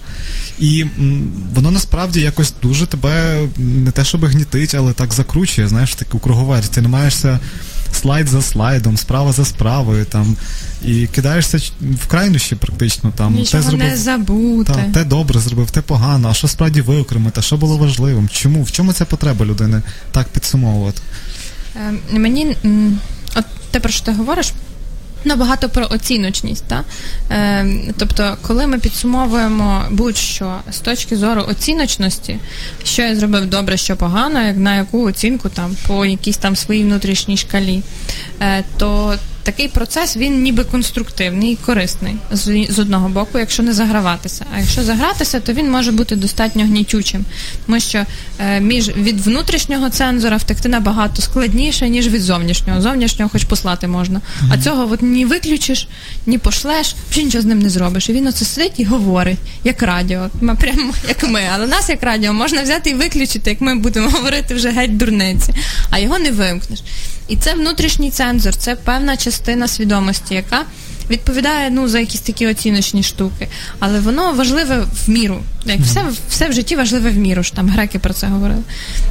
[0.59, 0.85] І
[1.53, 6.71] воно насправді якось дуже тебе не те, щоб гнітить, але так закручує, знаєш, таку круговерть.
[6.71, 7.39] Ти намагаєшся
[7.93, 10.35] слайд за слайдом, справа за справою там,
[10.85, 13.33] і кидаєшся в крайнощі практично там.
[13.33, 14.73] Нічого не забути.
[14.73, 18.29] та, те добре зробив, те погано, а що справді виокремити, що було важливим?
[18.29, 18.63] Чому?
[18.63, 21.01] В чому ця потреба людини так підсумовувати?
[21.75, 22.55] Е, мені
[23.35, 24.51] от те, про що ти говориш,
[25.25, 26.63] набагато про оціночність.
[26.67, 26.83] Та?
[27.31, 27.67] Е,
[27.97, 32.39] тобто, коли ми підсумовуємо будь-що з точки зору оціночності,
[32.83, 36.83] що я зробив добре, що погано, як на яку оцінку там по якійсь там своїй
[36.83, 37.83] внутрішній шкалі,
[38.41, 43.73] е, то такий процес він ніби конструктивний і корисний з, з одного боку, якщо не
[43.73, 44.45] заграватися.
[44.55, 47.25] А якщо загратися, то він може бути достатньо гнітючим,
[47.65, 48.05] тому що
[48.39, 52.81] е, між від внутрішнього цензора втекти набагато складніше, ніж від зовнішнього.
[52.81, 54.21] Зовнішнього хоч послати можна.
[54.51, 55.87] А цього от ні виключиш,
[56.25, 58.09] ні пошлеш, взагалі нічого з ним не зробиш.
[58.09, 60.29] І він оце сидить і говорить, як радіо.
[60.41, 61.41] Ми прямо як ми.
[61.53, 65.53] Але нас як радіо можна взяти і виключити, як ми будемо говорити вже геть дурниці,
[65.89, 66.79] а його не вимкнеш.
[67.27, 69.34] І це внутрішній цензор, це певна частина
[69.67, 70.63] свідомості, яка
[71.09, 73.47] відповідає ну, за якісь такі оціночні штуки.
[73.79, 75.39] Але воно важливе в міру.
[75.65, 78.63] Як все, все в житті важливе в міру, ж там греки про це говорили.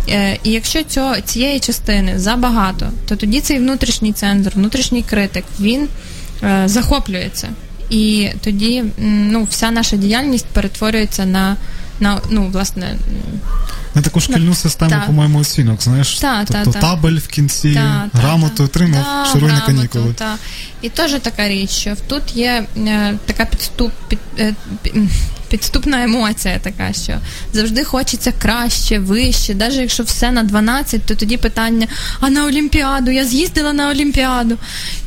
[0.08, 5.88] Е, і якщо цього, цієї частини забагато, то тоді цей внутрішній цензор, внутрішній критик, він
[6.42, 7.48] е, захоплюється.
[7.90, 11.56] І тоді ну, вся наша діяльність перетворюється на,
[12.00, 12.96] на ну, власне,
[13.94, 15.00] На таку шкільну систему, та.
[15.06, 16.80] по-моєму, оцінок, знаєш, Та, тобто та.
[16.80, 17.80] табель в кінці,
[18.12, 18.64] грамоту та.
[18.64, 20.14] отримав, Та, шуруй на канікули.
[20.14, 20.36] Та.
[20.82, 24.54] І теж така річ, що тут є е, така підступ, під, е,
[25.54, 27.12] підступна емоція, така, що
[27.52, 29.54] завжди хочеться краще, вище.
[29.54, 31.86] Навіть якщо все на 12, то тоді питання:
[32.20, 34.58] а на Олімпіаду, я з'їздила на Олімпіаду.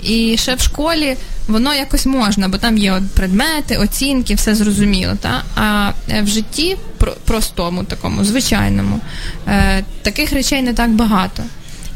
[0.03, 5.13] І ще в школі воно якось можна, бо там є предмети, оцінки, все зрозуміло.
[5.21, 5.43] Та?
[5.55, 6.77] А е, в житті
[7.25, 8.99] простому, такому, звичайному,
[9.47, 11.43] е, таких речей не так багато.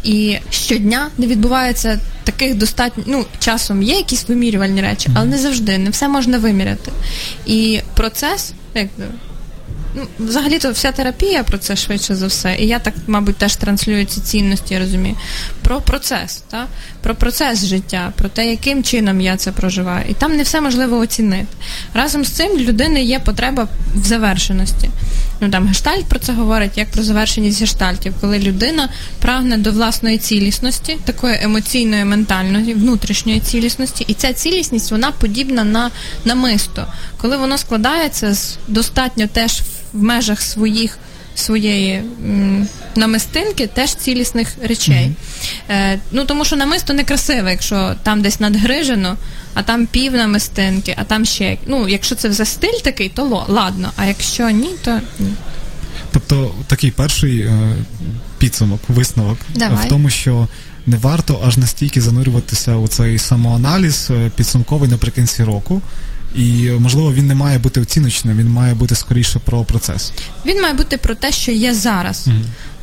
[0.03, 3.03] І щодня не відбувається таких достатньо.
[3.07, 6.91] Ну, часом є якісь вимірювальні речі, але не завжди, не все можна виміряти.
[7.45, 8.87] І процес, як
[9.95, 12.55] ну, взагалі-то вся терапія про це швидше за все.
[12.59, 15.15] І я так, мабуть, теж транслюю ці цінності, я розумію.
[15.61, 16.67] Про процес, та?
[17.01, 20.05] про процес життя, про те, яким чином я це проживаю.
[20.09, 21.47] І там не все можливо оцінити.
[21.93, 24.89] Разом з цим людини є потреба в завершеності.
[25.41, 28.89] Ну там гештальт про це говорить, як про завершеність гештальтів, коли людина
[29.19, 35.91] прагне до власної цілісності, такої емоційної, ментальної, внутрішньої цілісності, і ця цілісність вона подібна на
[36.25, 36.87] намисто,
[37.17, 39.61] коли воно складається з достатньо теж
[39.93, 40.97] в межах своїх.
[41.35, 41.93] Своєї
[42.25, 45.11] м, намистинки теж цілісних речей.
[45.69, 49.17] Е, ну тому що намисто не красиве, якщо там десь надгрижено,
[49.53, 51.57] а там пів намистинки, а там ще.
[51.65, 53.91] Ну, якщо це вже стиль такий, то ло- ладно.
[53.95, 55.27] А якщо ні, то ні.
[56.11, 57.75] Тобто такий перший е,
[58.37, 59.85] підсумок, висновок Давай.
[59.85, 60.47] в тому, що
[60.85, 65.81] не варто аж настільки занурюватися у цей самоаналіз е, підсумковий наприкінці року.
[66.35, 70.13] І можливо він не має бути оціночним, він має бути скоріше про процес.
[70.45, 72.27] Він має бути про те, що є зараз,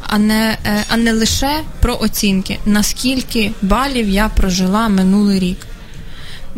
[0.07, 5.59] а, не, е, а не лише про оцінки, наскільки балів я прожила минулий рік.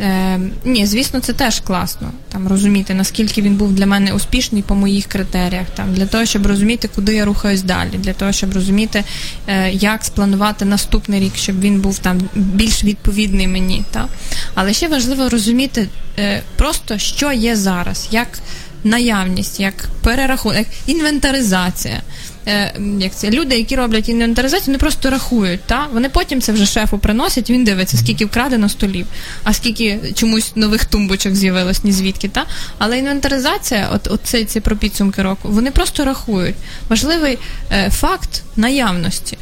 [0.00, 2.12] Е, ні, звісно, це теж класно.
[2.32, 6.46] Там розуміти, наскільки він був для мене успішний по моїх критеріях, там для того, щоб
[6.46, 9.04] розуміти, куди я рухаюсь далі, для того, щоб розуміти,
[9.46, 13.84] е, як спланувати наступний рік, щоб він був там більш відповідний мені.
[13.90, 14.08] Та?
[14.54, 15.88] Але ще важливо розуміти
[16.18, 18.28] е, просто, що є зараз, як
[18.84, 22.02] наявність, як перерахунок, як інвентаризація.
[22.46, 25.60] Е, як це люди, які роблять інвентаризацію, вони просто рахують.
[25.66, 25.86] Та?
[25.92, 29.06] Вони потім це вже шефу приносять, він дивиться, скільки вкрадено столів,
[29.44, 32.28] а скільки чомусь нових тумбочок з'явилось, ні звідки.
[32.28, 32.46] Та?
[32.78, 36.56] Але інвентаризація, от, от це, це про підсумки року, вони просто рахують.
[36.88, 37.38] Важливий
[37.72, 39.38] е, факт наявності.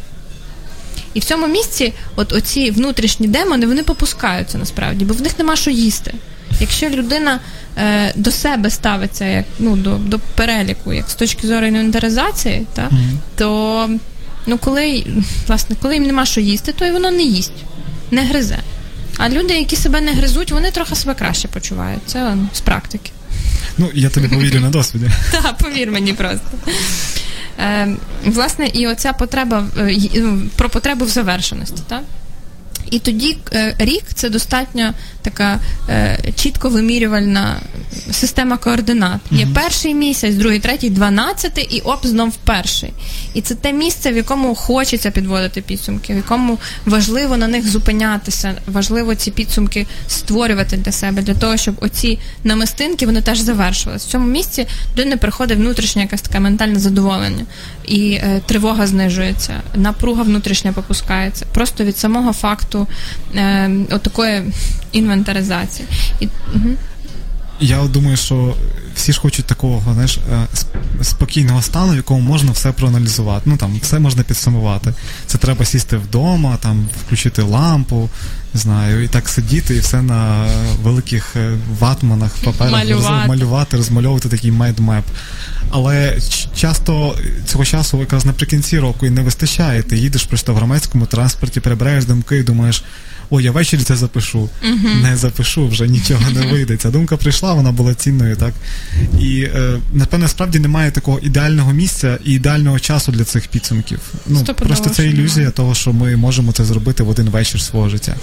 [1.14, 5.56] І в цьому місці от оці внутрішні демони вони попускаються насправді, бо в них нема
[5.56, 6.14] що їсти.
[6.60, 7.40] Якщо людина
[7.78, 12.90] е, до себе ставиться як ну, до, до переліку, як з точки зору інвентаризації, та,
[13.36, 13.90] то
[14.46, 15.06] ну, коли,
[15.46, 17.64] власне, коли їм нема що їсти, то й воно не їсть,
[18.10, 18.58] не гризе.
[19.18, 22.00] А люди, які себе не гризуть, вони трохи себе краще почувають.
[22.06, 23.10] Це он, з практики.
[23.78, 25.06] Ну, я тобі повірю на досвіді.
[25.32, 26.46] Та, повір мені просто.
[27.58, 31.82] Е, власне, і оця потреба е, ну, про потребу в завершеності.
[31.88, 32.02] Так?
[32.90, 37.56] І тоді е, рік це достатньо така е, чітко вимірювальна
[38.10, 39.20] система координат.
[39.30, 42.92] Є перший місяць, другий, третій, дванадцятий, і оп, знов перший.
[43.34, 48.54] І це те місце, в якому хочеться підводити підсумки, в якому важливо на них зупинятися,
[48.66, 54.06] важливо ці підсумки створювати для себе, для того, щоб оці намистинки вони теж завершились.
[54.06, 54.66] В цьому місці
[54.96, 57.44] не приходить внутрішнє якесь таке ментальне задоволення,
[57.86, 61.46] і е, тривога знижується, напруга внутрішня попускається.
[61.52, 62.77] Просто від самого факту
[63.34, 64.42] е, отакої
[64.92, 65.88] інвентаризації.
[66.20, 66.68] І, угу.
[67.60, 68.54] Я думаю, що
[68.94, 70.46] всі ж хочуть такого знаєш, е,
[71.02, 73.42] спокійного стану, в якому можна все проаналізувати.
[73.46, 74.94] Ну там все можна підсумувати.
[75.26, 78.10] Це треба сісти вдома, там включити лампу,
[78.54, 80.46] знаю, і так сидіти, і все на
[80.82, 83.28] великих е, ватманах, паперах Малювати.
[83.28, 85.04] малювати, розмальовувати такий майдмеп.
[85.70, 86.18] Але
[86.56, 87.14] часто
[87.46, 89.82] цього часу якраз наприкінці року і не вистачає.
[89.82, 92.84] Ти їдеш просто в громадському транспорті, перебираєш думки і думаєш.
[93.30, 94.48] О, я ввечері це запишу.
[95.02, 96.76] Не запишу, вже нічого не вийде.
[96.76, 98.54] Ця думка прийшла, вона була цінною, так?
[99.20, 103.98] І е, напевно, справді немає такого ідеального місця і ідеального часу для цих підсумків.
[104.26, 108.14] Ну просто це ілюзія того, що ми можемо це зробити в один вечір свого життя.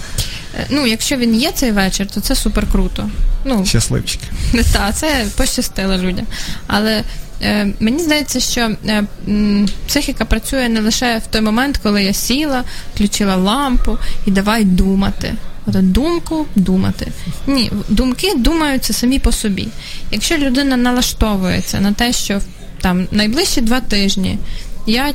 [0.58, 3.10] Е, ну, якщо він є цей вечір, то це супер круто.
[3.44, 4.24] Ну, Щасливчики.
[4.72, 6.26] Так, це пощастило людям.
[6.66, 7.02] Але
[7.42, 12.12] е, мені здається, що е, м, психіка працює не лише в той момент, коли я
[12.12, 12.64] сіла,
[12.94, 15.34] включила лампу і давай думати.
[15.66, 17.12] От думку думати.
[17.46, 19.68] Ні, думки думаються самі по собі.
[20.10, 22.40] Якщо людина налаштовується на те, що
[22.80, 24.38] там найближчі два тижні
[24.86, 25.12] я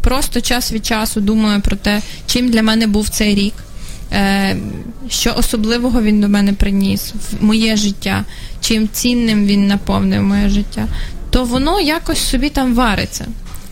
[0.00, 3.54] просто час від часу думаю про те, чим для мене був цей рік,
[5.08, 8.24] що особливого він до мене приніс в моє життя,
[8.60, 10.86] чим цінним він наповнив моє життя,
[11.30, 13.26] то воно якось собі там вариться.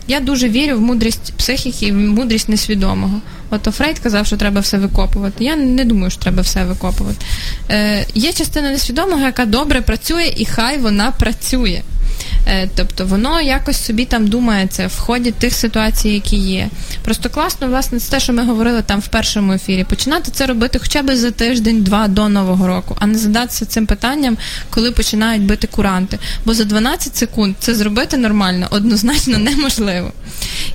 [0.07, 3.21] Я дуже вірю в мудрість психіки і в мудрість несвідомого.
[3.49, 5.43] От Фрейд казав, що треба все викопувати.
[5.43, 7.25] Я не думаю, що треба все викопувати.
[7.69, 11.81] Е, є частина несвідомого, яка добре працює, і хай вона працює.
[12.47, 16.69] Е, Тобто воно якось собі там думається в ході тих ситуацій, які є.
[17.03, 19.83] Просто класно, власне, це те, що ми говорили там в першому ефірі.
[19.83, 24.37] Починати це робити хоча б за тиждень-два до Нового року, а не задатися цим питанням,
[24.69, 26.19] коли починають бити куранти.
[26.45, 30.11] Бо за 12 секунд це зробити нормально однозначно неможливо.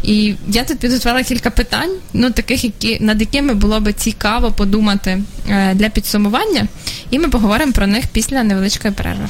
[0.03, 5.23] І я тут підготувала кілька питань, ну таких, які над якими було би цікаво подумати
[5.49, 6.69] е, для підсумування,
[7.11, 9.29] і ми поговоримо про них після невеличкої перерви.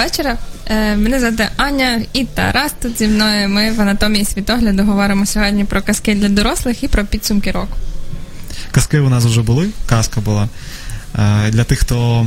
[0.00, 0.38] Доброго вечора.
[0.66, 3.48] Е, Мене звати Аня і Тарас тут зі мною.
[3.48, 7.76] Ми в анатомії світогляду говоримо сьогодні про казки для дорослих і про підсумки року.
[8.70, 10.48] Казки у нас вже були, казка була.
[11.18, 12.26] Е, Для тих, хто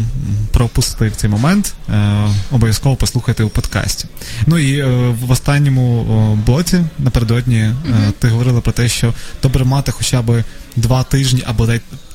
[0.52, 4.06] пропустив цей момент, е, обов'язково послухайте у подкасті.
[4.48, 7.76] Ну і в останньому блоці напередодні е,
[8.20, 9.14] ти говорила про те, що
[9.44, 10.44] добре мати хоча б
[10.76, 11.68] два тижні або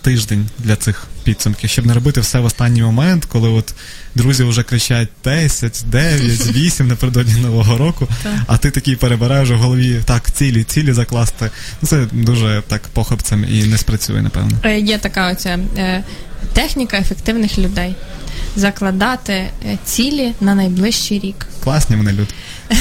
[0.03, 3.75] тиждень для цих підсумків, щоб не робити все в останній момент, коли от
[4.15, 8.09] друзі вже кричать 10, 9, 8 напередодні нового року,
[8.47, 11.51] а ти такий перебираєш у голові так, цілі, цілі закласти.
[11.83, 14.59] Ну, Це дуже так похопцем і не спрацює, напевно.
[14.65, 16.05] Е, Є така оця е,
[16.53, 17.95] техніка ефективних людей.
[18.57, 19.51] Закладати е,
[19.85, 21.47] цілі на найближчий рік.
[21.65, 22.33] Класні вони люди.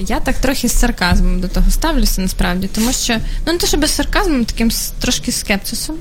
[0.00, 3.16] Я так трохи з сарказмом до того ставлюся насправді, тому що
[3.46, 4.70] ну не те, що без сарказму, таким
[5.00, 5.96] трошки скепсисом.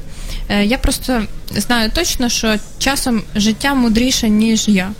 [0.51, 1.23] Е, Я просто
[1.55, 4.91] знаю точно, що часом життя мудріше, ніж я.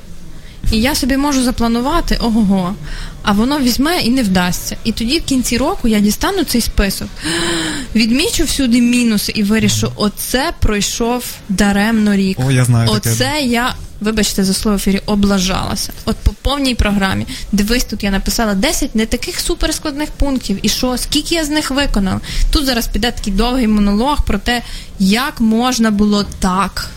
[0.72, 2.76] І я собі можу запланувати ого,
[3.24, 4.76] а воно візьме і не вдасться.
[4.84, 7.08] І тоді в кінці року я дістану цей список,
[7.96, 12.38] відмічу всюди мінуси і вирішу, оце пройшов даремно рік.
[12.40, 13.42] О, я знаю таке.
[13.46, 15.94] Я, вибачте за слово в ефірі, облажалася.
[16.06, 17.26] От по повній програмі.
[17.52, 20.60] Дивись, тут я написала 10 не таких суперскладних пунктів.
[20.62, 22.20] І що, скільки я з них виконала?
[22.52, 24.62] Тут зараз піде такий довгий монолог про те,
[25.00, 26.90] як можна було так.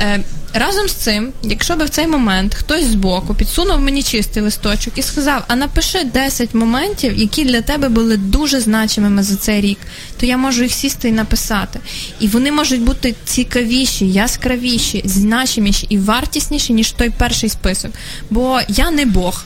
[0.00, 0.20] Е,
[0.54, 5.02] разом з цим, якщо би в цей момент хтось збоку підсунув мені чистий листочок і
[5.02, 9.78] сказав: а напиши 10 моментів, які для тебе були дуже значимими за цей рік,
[10.20, 11.80] то я можу їх сісти і написати.
[12.20, 17.92] І вони можуть бути цікавіші, яскравіші, значиміші і вартісніші, ніж той перший список.
[18.30, 19.44] Бо я не Бог.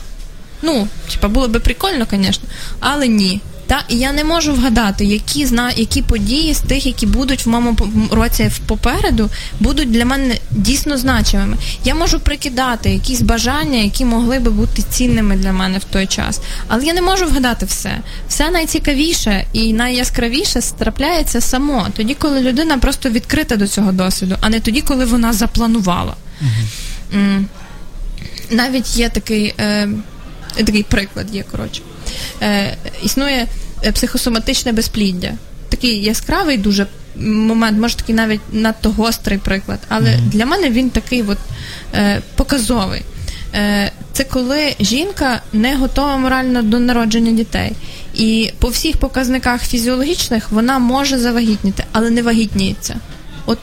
[0.61, 2.49] Ну, типа, було би прикольно, звісно,
[2.79, 3.41] але ні.
[3.71, 7.49] Та і я не можу вгадати, які зна, які події з тих, які будуть в
[7.49, 7.77] моєму
[8.11, 11.57] році попереду, будуть для мене дійсно значимими.
[11.85, 16.41] Я можу прикидати якісь бажання, які могли би бути цінними для мене в той час.
[16.67, 17.99] Але я не можу вгадати все.
[18.27, 24.49] Все найцікавіше і найяскравіше трапляється само, тоді, коли людина просто відкрита до цього досвіду, а
[24.49, 26.15] не тоді, коли вона запланувала.
[27.13, 27.45] М.
[28.49, 29.53] Навіть є такий.
[29.59, 29.89] Е,
[30.55, 31.81] такий приклад є, коротше.
[32.41, 33.47] Е, існує
[33.83, 35.33] е, психосоматичне безпліддя.
[35.69, 36.87] Такий яскравий дуже
[37.25, 41.37] момент, може такий навіть надто гострий приклад, але для мене він такий от,
[41.93, 43.01] е, показовий.
[43.55, 47.71] Е, це коли жінка не готова морально до народження дітей.
[48.13, 52.95] І по всіх показниках фізіологічних вона може завагітніти, але не вагітніється.
[53.45, 53.59] От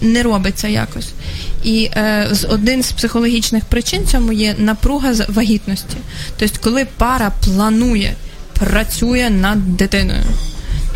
[0.00, 1.08] не робиться якось.
[1.64, 5.96] І е, з один з психологічних причин цьому є напруга з вагітності.
[6.36, 8.14] Тобто, коли пара планує,
[8.52, 10.24] працює над дитиною.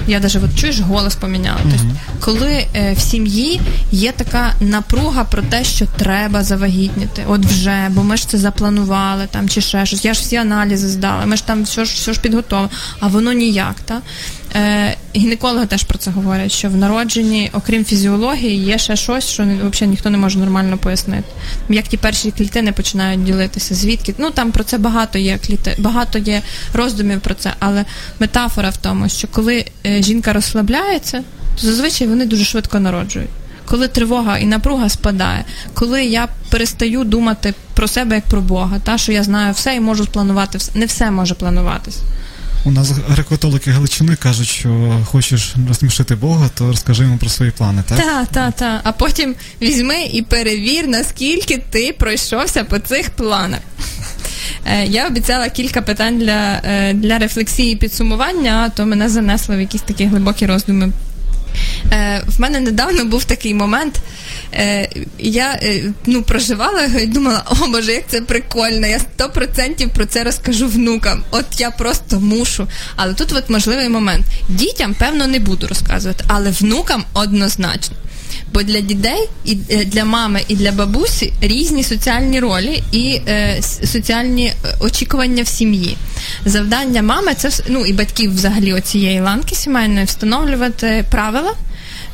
[0.06, 1.58] Я навіть от чуєш, голос поміняла.
[1.62, 3.60] Тобто, коли е, в сім'ї
[3.92, 9.28] є така напруга про те, що треба завагітніти, от вже, бо ми ж це запланували
[9.30, 10.04] там чи ще щось.
[10.04, 12.68] Я ж всі аналізи здала, ми ж там все ж, все ж підготовили,
[13.00, 13.74] а воно ніяк.
[13.84, 14.00] Та?
[14.54, 19.42] Е, гінекологи теж про це говорять, що в народженні, окрім фізіології, є ще щось, що
[19.42, 21.28] взагалі ніхто не може нормально пояснити.
[21.68, 24.14] Як ті перші клітини починають ділитися, звідки?
[24.18, 26.42] Ну там про це багато є кліти, багато є
[26.74, 27.84] роздумів про це, але
[28.20, 31.22] метафора в тому, що коли е, жінка розслабляється,
[31.56, 33.30] то зазвичай вони дуже швидко народжують.
[33.64, 35.44] Коли тривога і напруга спадає,
[35.74, 39.80] коли я перестаю думати про себе як про Бога, та що я знаю все і
[39.80, 40.78] можу спланувати все.
[40.78, 41.98] Не все може плануватись.
[42.68, 47.82] У нас греко-католики Галичини кажуть, що хочеш розсмішити Бога, то розкажи йому про свої плани,
[47.88, 47.98] так?
[47.98, 48.80] Та, та, та.
[48.84, 53.60] А потім візьми і перевір, наскільки ти пройшовся по цих планах.
[54.66, 59.56] Е, Я обіцяла кілька питань для, е, для рефлексії і підсумування, а то мене занесло
[59.56, 60.92] в якісь такі глибокі роздуми.
[61.92, 64.00] Е, в мене недавно був такий момент.
[64.54, 69.88] Е, я е, ну, проживала його і думала, о Боже, як це прикольно, я 100%
[69.88, 71.22] про це розкажу внукам.
[71.30, 72.68] От я просто мушу.
[72.96, 74.26] Але тут от можливий момент.
[74.48, 77.96] Дітям, певно, не буду розказувати, але внукам однозначно.
[78.52, 83.62] Бо для дітей, і е, для мами і для бабусі різні соціальні ролі і е,
[83.84, 85.96] соціальні очікування в сім'ї.
[86.44, 91.54] Завдання мами це ну і батьків взагалі оцієї ланки сімейної встановлювати правила.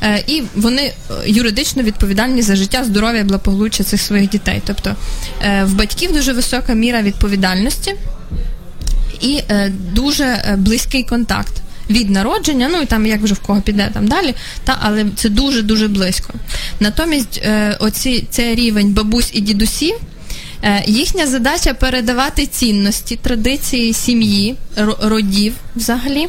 [0.03, 0.93] Е, І вони е,
[1.25, 4.61] юридично відповідальні за життя, здоров'я благополуччя цих своїх дітей.
[4.65, 4.95] Тобто
[5.41, 7.95] е, в батьків дуже висока міра відповідальності
[9.21, 9.39] і
[9.93, 14.35] дуже близький контакт від народження, ну і там як вже в кого піде там далі,
[14.63, 16.33] та але це дуже дуже близько.
[16.79, 19.95] Натомість, е, оці цей рівень бабусь і дідусів.
[20.63, 24.55] е, Їхня задача передавати цінності, традиції сім'ї,
[25.01, 26.27] родів взагалі,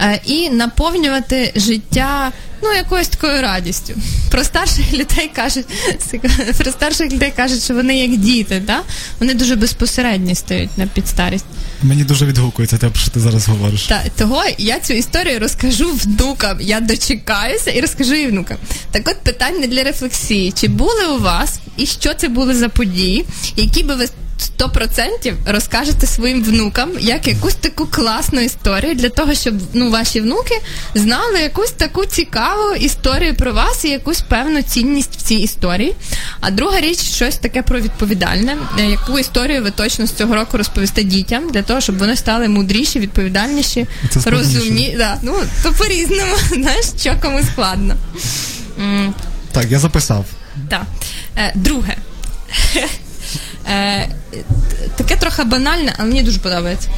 [0.00, 2.32] е, і наповнювати життя
[2.62, 3.94] ну, якоюсь такою радістю.
[4.30, 5.66] Про старших людей кажуть,
[6.58, 8.80] про старших людей кажуть, що вони як діти, да?
[9.20, 11.44] вони дуже безпосередні стають на підстарість.
[11.82, 13.82] Мені дуже відгукується те, про що ти зараз говориш.
[13.82, 16.60] Та того я цю історію розкажу внукам.
[16.60, 18.56] Я дочекаюся і розкажу її внукам.
[18.90, 23.24] Так от питання для рефлексії: чи були у вас і що це були за події,
[23.56, 24.08] які би ви
[24.58, 30.54] 100% розкажете своїм внукам як якусь таку класну історію для того, щоб ну ваші внуки
[30.94, 35.94] знали якусь таку цікаву історію про вас і якусь певну цінність в цій історії.
[36.40, 40.58] А друга річ, щось таке про відповідальне, Е, яку історію ви точно з цього року
[40.58, 44.94] розповісте дітям для того, щоб вони стали мудріші, відповідальніші, Це розумні.
[44.98, 47.96] Да, ну то по-різному, знаєш, що кому складно.
[49.52, 50.24] Так, я записав.
[50.70, 50.82] так.
[51.36, 51.96] Е, друге.
[53.70, 54.08] Е,
[54.96, 56.88] таке трохи банальне, але мені дуже подобається.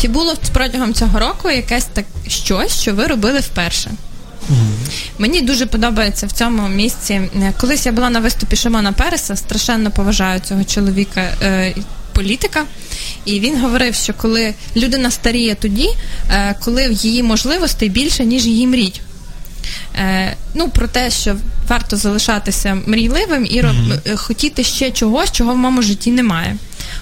[0.00, 3.90] Чи було протягом цього року якесь так щось, що ви робили вперше?
[5.18, 7.12] Мені дуже подобається в цьому місці.
[7.14, 11.20] е, Колись я була на виступі Шимона Переса, страшенно поважаю цього чоловіка.
[11.42, 11.74] Е,
[12.12, 12.64] Політика,
[13.24, 15.88] і він говорив, що коли людина старіє тоді,
[16.30, 18.92] е, коли її можливостей більше, ніж її мрій.
[19.96, 21.36] Е, ну, про те, що
[21.68, 23.74] варто залишатися мрійливим і роб,
[24.06, 26.56] е, хотіти ще чогось, чого в моєму житті немає.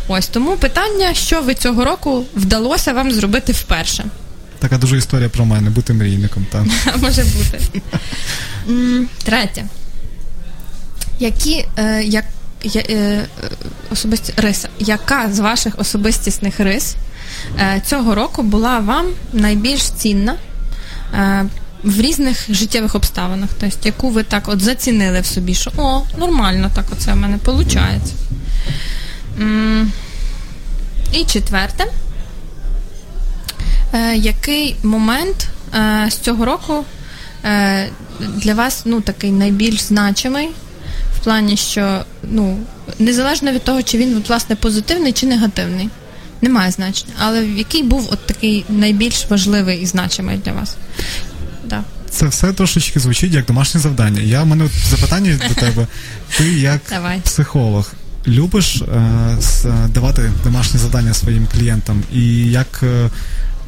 [0.09, 4.05] Ось тому питання, що ви цього року вдалося вам зробити вперше.
[4.59, 6.47] Така дуже історія про мене, бути мрійником.
[6.51, 6.65] Так.
[7.01, 7.83] Може бути.
[9.25, 9.65] Третє.
[11.19, 12.25] Які е, як,
[12.65, 13.29] е, е,
[13.93, 16.95] особисті риси, яка з ваших особистісних рис
[17.59, 20.37] е, цього року була вам найбільш цінна
[21.15, 21.45] е,
[21.85, 23.51] в різних життєвих обставинах?
[23.61, 27.39] Тобто, яку ви так от зацінили в собі, що о, нормально так оце в мене
[27.45, 28.15] виходить.
[31.13, 31.85] І четверте.
[33.95, 36.85] Е, який момент е, з цього року
[37.45, 37.89] е,
[38.21, 40.49] для вас ну, такий найбільш значимий,
[41.17, 42.59] в плані, що ну,
[42.99, 45.89] незалежно від того, чи він власне позитивний чи негативний,
[46.43, 47.13] немає значення.
[47.19, 50.77] Але який був от такий найбільш важливий і значимий для вас?
[52.15, 54.21] Це все трошечки звучить як домашнє завдання.
[54.21, 55.87] Я в мене запитання до тебе.
[56.39, 57.21] Ти як Давай.
[57.21, 57.93] психолог
[58.27, 59.39] любиш е,
[59.89, 62.03] давати домашні завдання своїм клієнтам?
[62.13, 63.11] І як, е,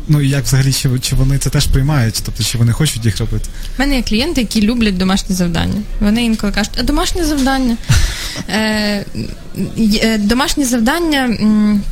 [0.09, 2.22] ну, і як взагалі чи, чи вони це теж приймають?
[2.24, 3.48] Тобто, чи вони хочуть їх робити?
[3.76, 5.82] У мене є клієнти, які люблять домашні завдання.
[6.00, 7.76] Вони інколи кажуть, а домашнє завдання.
[8.48, 9.04] Е,
[10.02, 11.38] е, домашні завдання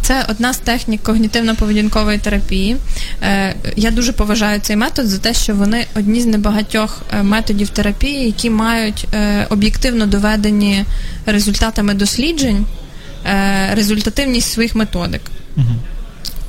[0.02, 2.76] це одна з технік когнітивно-поведінкової терапії.
[3.22, 7.68] Е, я дуже поважаю цей метод за те, що вони одні з небагатьох е, методів
[7.68, 10.84] терапії, які мають е, об'єктивно доведені
[11.26, 12.66] результатами досліджень
[13.26, 15.22] е, результативність своїх методик.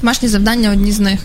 [0.02, 1.20] Домашні завдання одні з них.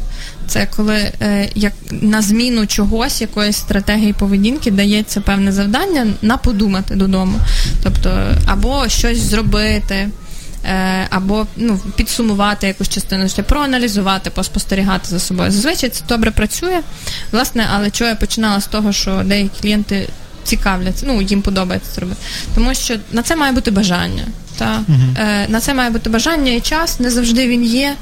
[0.47, 6.95] Це коли е, як на зміну чогось, якоїсь стратегії поведінки дається певне завдання на подумати
[6.95, 7.39] додому.
[7.83, 10.09] Тобто, або щось зробити,
[10.65, 15.51] е, або ну, підсумувати якусь частину життя, проаналізувати, поспостерігати за собою.
[15.51, 16.81] Зазвичай це добре працює.
[17.33, 20.09] Власне, але чого я починала з того, що деякі клієнти
[20.45, 22.21] цікавляться, ну їм подобається це робити.
[22.55, 24.25] Тому що на це має бути бажання.
[24.59, 24.81] Та?
[25.19, 27.97] Е, на це має бути бажання і час, не завжди він є.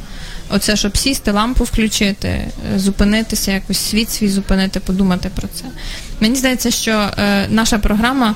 [0.51, 5.65] Оце, щоб сісти, лампу включити, е, зупинитися, якось світ свій зупинити, подумати про це.
[6.21, 8.35] Мені здається, що е, наша програма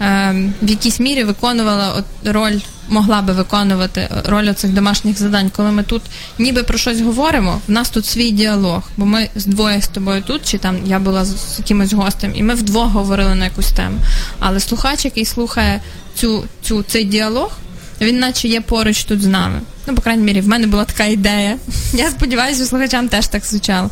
[0.00, 2.58] е, в якійсь мірі виконувала от роль,
[2.88, 5.50] могла би виконувати роль цих домашніх завдань.
[5.56, 6.02] Коли ми тут
[6.38, 10.42] ніби про щось говоримо, в нас тут свій діалог, бо ми двоє з тобою тут,
[10.44, 13.98] чи там я була з якимось гостем, і ми вдвох говорили на якусь тему.
[14.38, 15.80] Але слухач, який слухає
[16.14, 17.58] цю, цю, цей діалог,
[18.00, 19.60] він наче є поруч тут з нами.
[19.86, 21.56] Ну, по крайній мірі, в мене була така ідея.
[21.92, 23.90] Я сподіваюся, слухачам теж так звучало.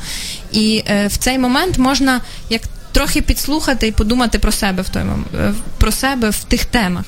[0.53, 5.05] І е, в цей момент можна як трохи підслухати і подумати про себе в той
[5.05, 7.05] момент, про себе в тих темах.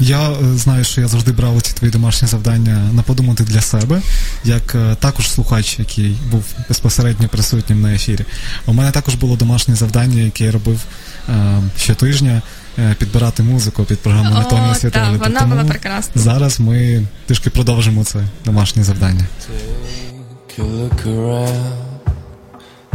[0.00, 4.02] Я е, знаю, що я завжди брав ці твої домашні завдання на подумати для себе,
[4.44, 8.24] як е, також слухач, який був безпосередньо присутнім на ефірі.
[8.66, 10.80] У мене також було домашнє завдання, яке я робив
[11.28, 12.42] е, щотижня.
[12.78, 16.22] Е, Підбирати музику під програму Анатомія так, вона Тому була прекрасна.
[16.22, 19.24] Зараз ми трішки продовжимо це домашнє завдання.
[20.58, 21.88] Take a look around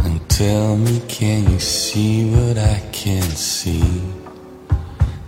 [0.06, 3.86] and tell me, can you see what I can see?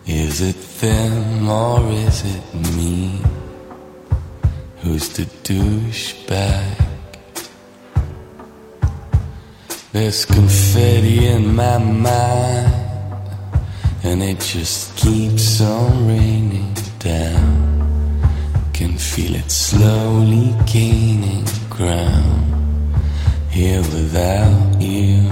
[0.08, 2.44] Is it them or is it
[2.76, 3.22] me?
[4.84, 6.76] Who's the douchebag?
[9.94, 12.85] There's confetti in my mind,
[14.06, 18.22] and it just keeps on raining down.
[18.72, 22.46] Can feel it slowly gaining ground
[23.50, 25.28] here without you.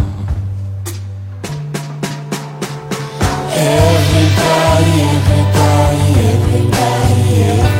[3.56, 7.44] Everybody, everybody, everybody.
[7.44, 7.73] everybody.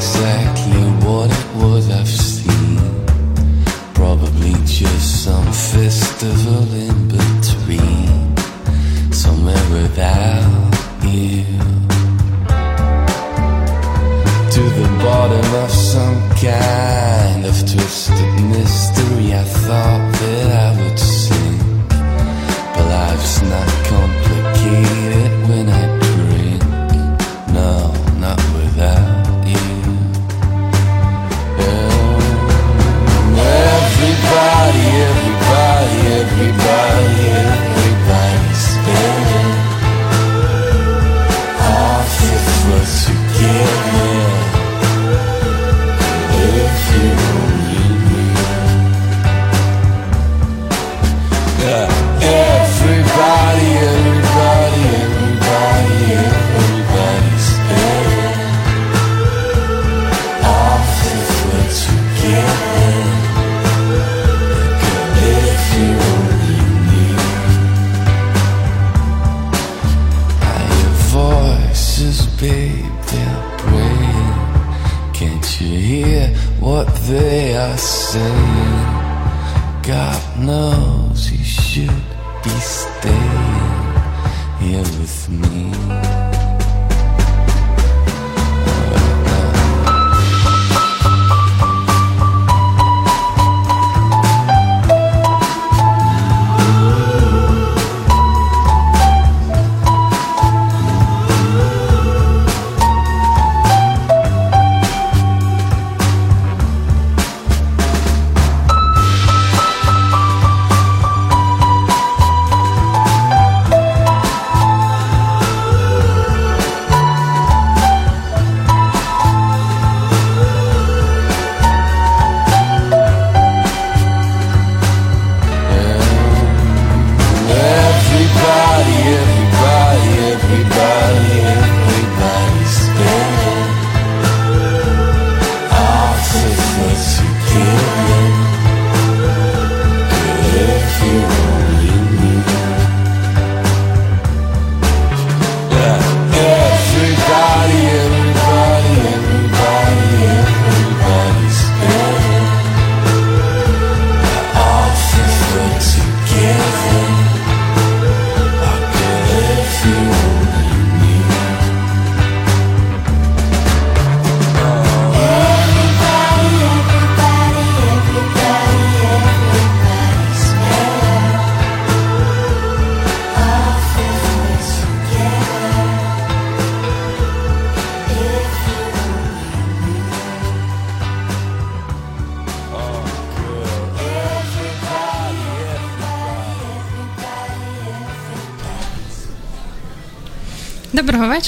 [0.00, 0.29] say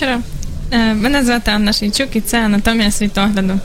[0.02, 0.20] вечора.
[0.72, 3.60] Е, Мене звати Анна Шейчук і це анатомія світогляду.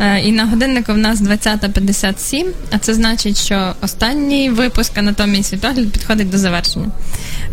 [0.00, 5.90] Е, І на годиннику в нас 20.57, а це значить, що останній випуск анатомії світогляду
[5.90, 6.88] підходить до завершення.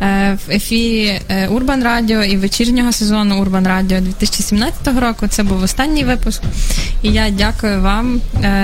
[0.01, 6.03] Е, В ефірі Урбан Радіо і вечірнього сезону Урбан Радіо 2017 року це був останній
[6.03, 6.41] випуск.
[7.03, 8.21] І я дякую вам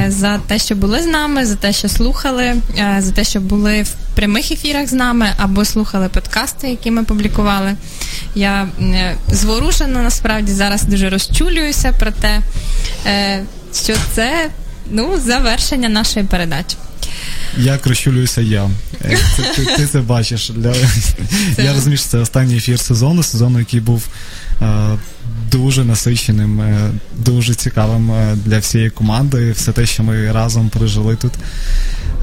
[0.07, 2.55] за те, що були з нами, за те, що слухали,
[2.97, 7.75] за те, що були в прямих ефірах з нами або слухали подкасти, які ми публікували.
[8.35, 12.39] Я е, зворушена насправді зараз дуже розчулююся про те,
[13.05, 13.43] е,
[13.83, 14.49] що це
[14.91, 16.77] ну, завершення нашої передачі.
[17.57, 18.69] Як розчулююся я.
[19.05, 20.49] Е, Це, ти, ти це бачиш.
[20.49, 20.73] Для...
[21.63, 24.07] Я розумію, що це останній ефір сезону, сезону, який був
[24.61, 24.97] е,
[25.51, 28.11] дуже насиченим, е, дуже цікавим
[28.45, 29.51] для всієї команди.
[29.51, 31.33] Все те, що ми разом прожили тут.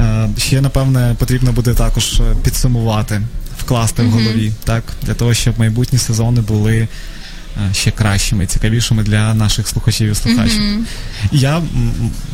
[0.00, 3.22] Е, ще, напевне, потрібно буде також підсумувати,
[3.70, 6.88] вкласти в голові, так, для того, щоб майбутні сезони були е,
[7.74, 10.86] ще кращими, цікавішими для наших слухачів і слухачів.
[11.32, 11.62] Я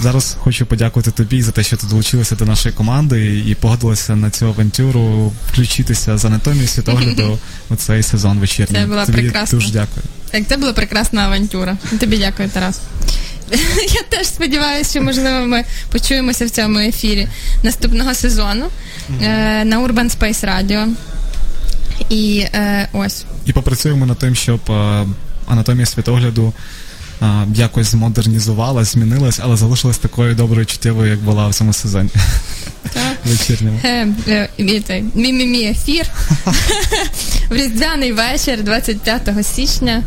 [0.02, 4.30] зараз хочу подякувати тобі за те, що ти долучилася до нашої команди і погодилася на
[4.30, 7.38] цю авантюру включитися з анатомії світогляду
[7.70, 8.76] у цей сезон вечірній.
[8.76, 9.58] Це була тобі прекрасна.
[9.58, 10.06] дуже дякую.
[10.30, 11.76] Так, це була прекрасна авантюра.
[12.00, 12.80] Тобі дякую, Тарас.
[13.94, 17.28] Я теж сподіваюся, що можливо ми почуємося в цьому ефірі
[17.62, 18.64] наступного сезону
[19.22, 20.88] е, на Urban Space Radio.
[22.10, 25.06] І е, ось І попрацюємо над тим, щоб е,
[25.46, 26.52] анатомія світогляду
[27.22, 32.10] е, якось змодернізувалась, змінилась, але залишилась такою доброю чуттєвою, як була в цьому сезоні.
[33.24, 33.80] Вечірньому.
[33.84, 34.48] Е, е,
[35.14, 36.06] мі-мі-мі ефір
[37.50, 40.02] в різдвяний вечір, 25 січня.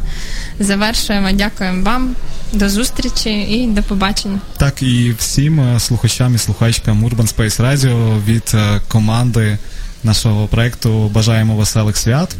[0.59, 1.31] Завершуємо.
[1.31, 2.15] Дякуємо вам.
[2.53, 4.39] До зустрічі і до побачення.
[4.57, 8.55] Так, і всім е, слухачам і слухачкам Urban Space Radio від
[8.87, 9.57] команди
[10.03, 12.35] нашого проекту бажаємо веселих свят,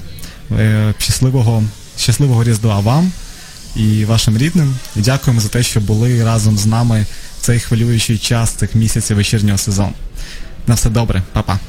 [0.52, 1.64] е, щасливого,
[1.98, 3.12] щасливого Різдва вам
[3.76, 4.76] і вашим рідним.
[4.96, 7.06] І дякуємо за те, що були разом з нами
[7.38, 9.94] в цей хвилюючий час цих місяців вечірнього сезону.
[10.68, 11.60] На все добре, па-па.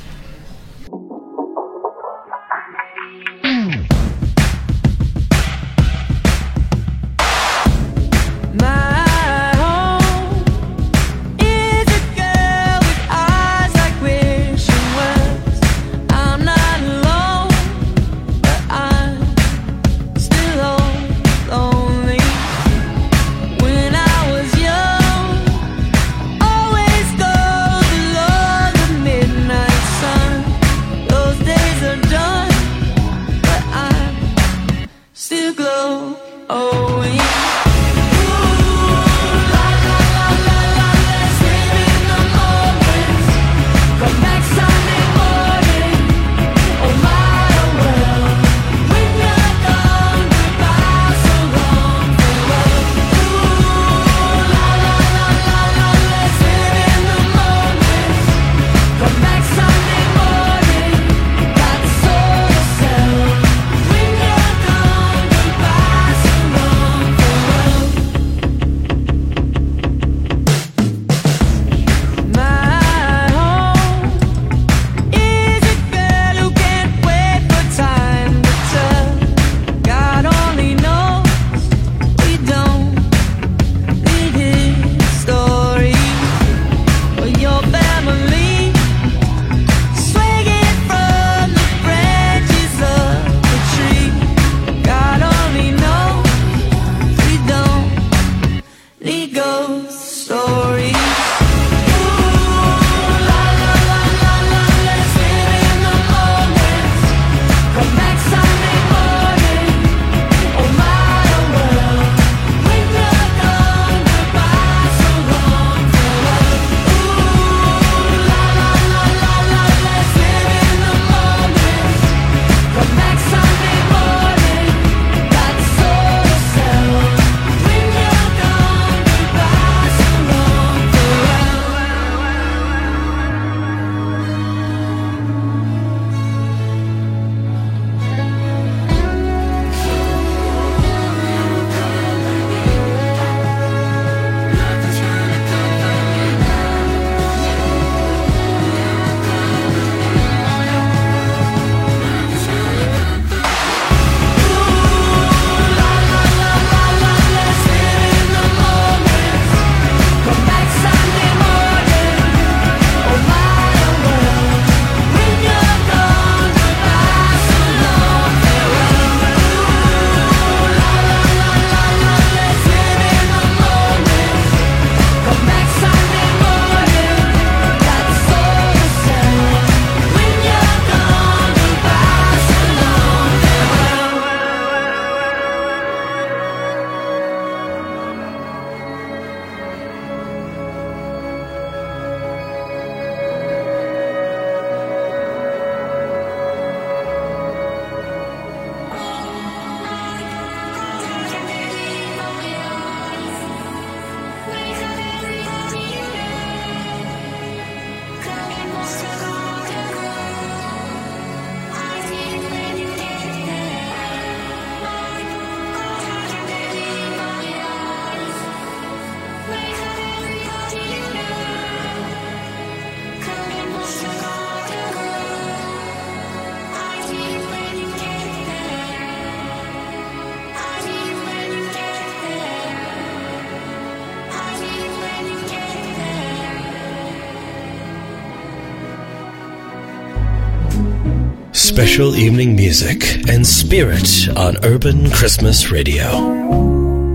[242.01, 246.31] Special evening music and spirit on Urban Christmas Radio.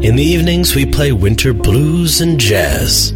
[0.02, 3.15] In the evenings, we play winter blues and jazz.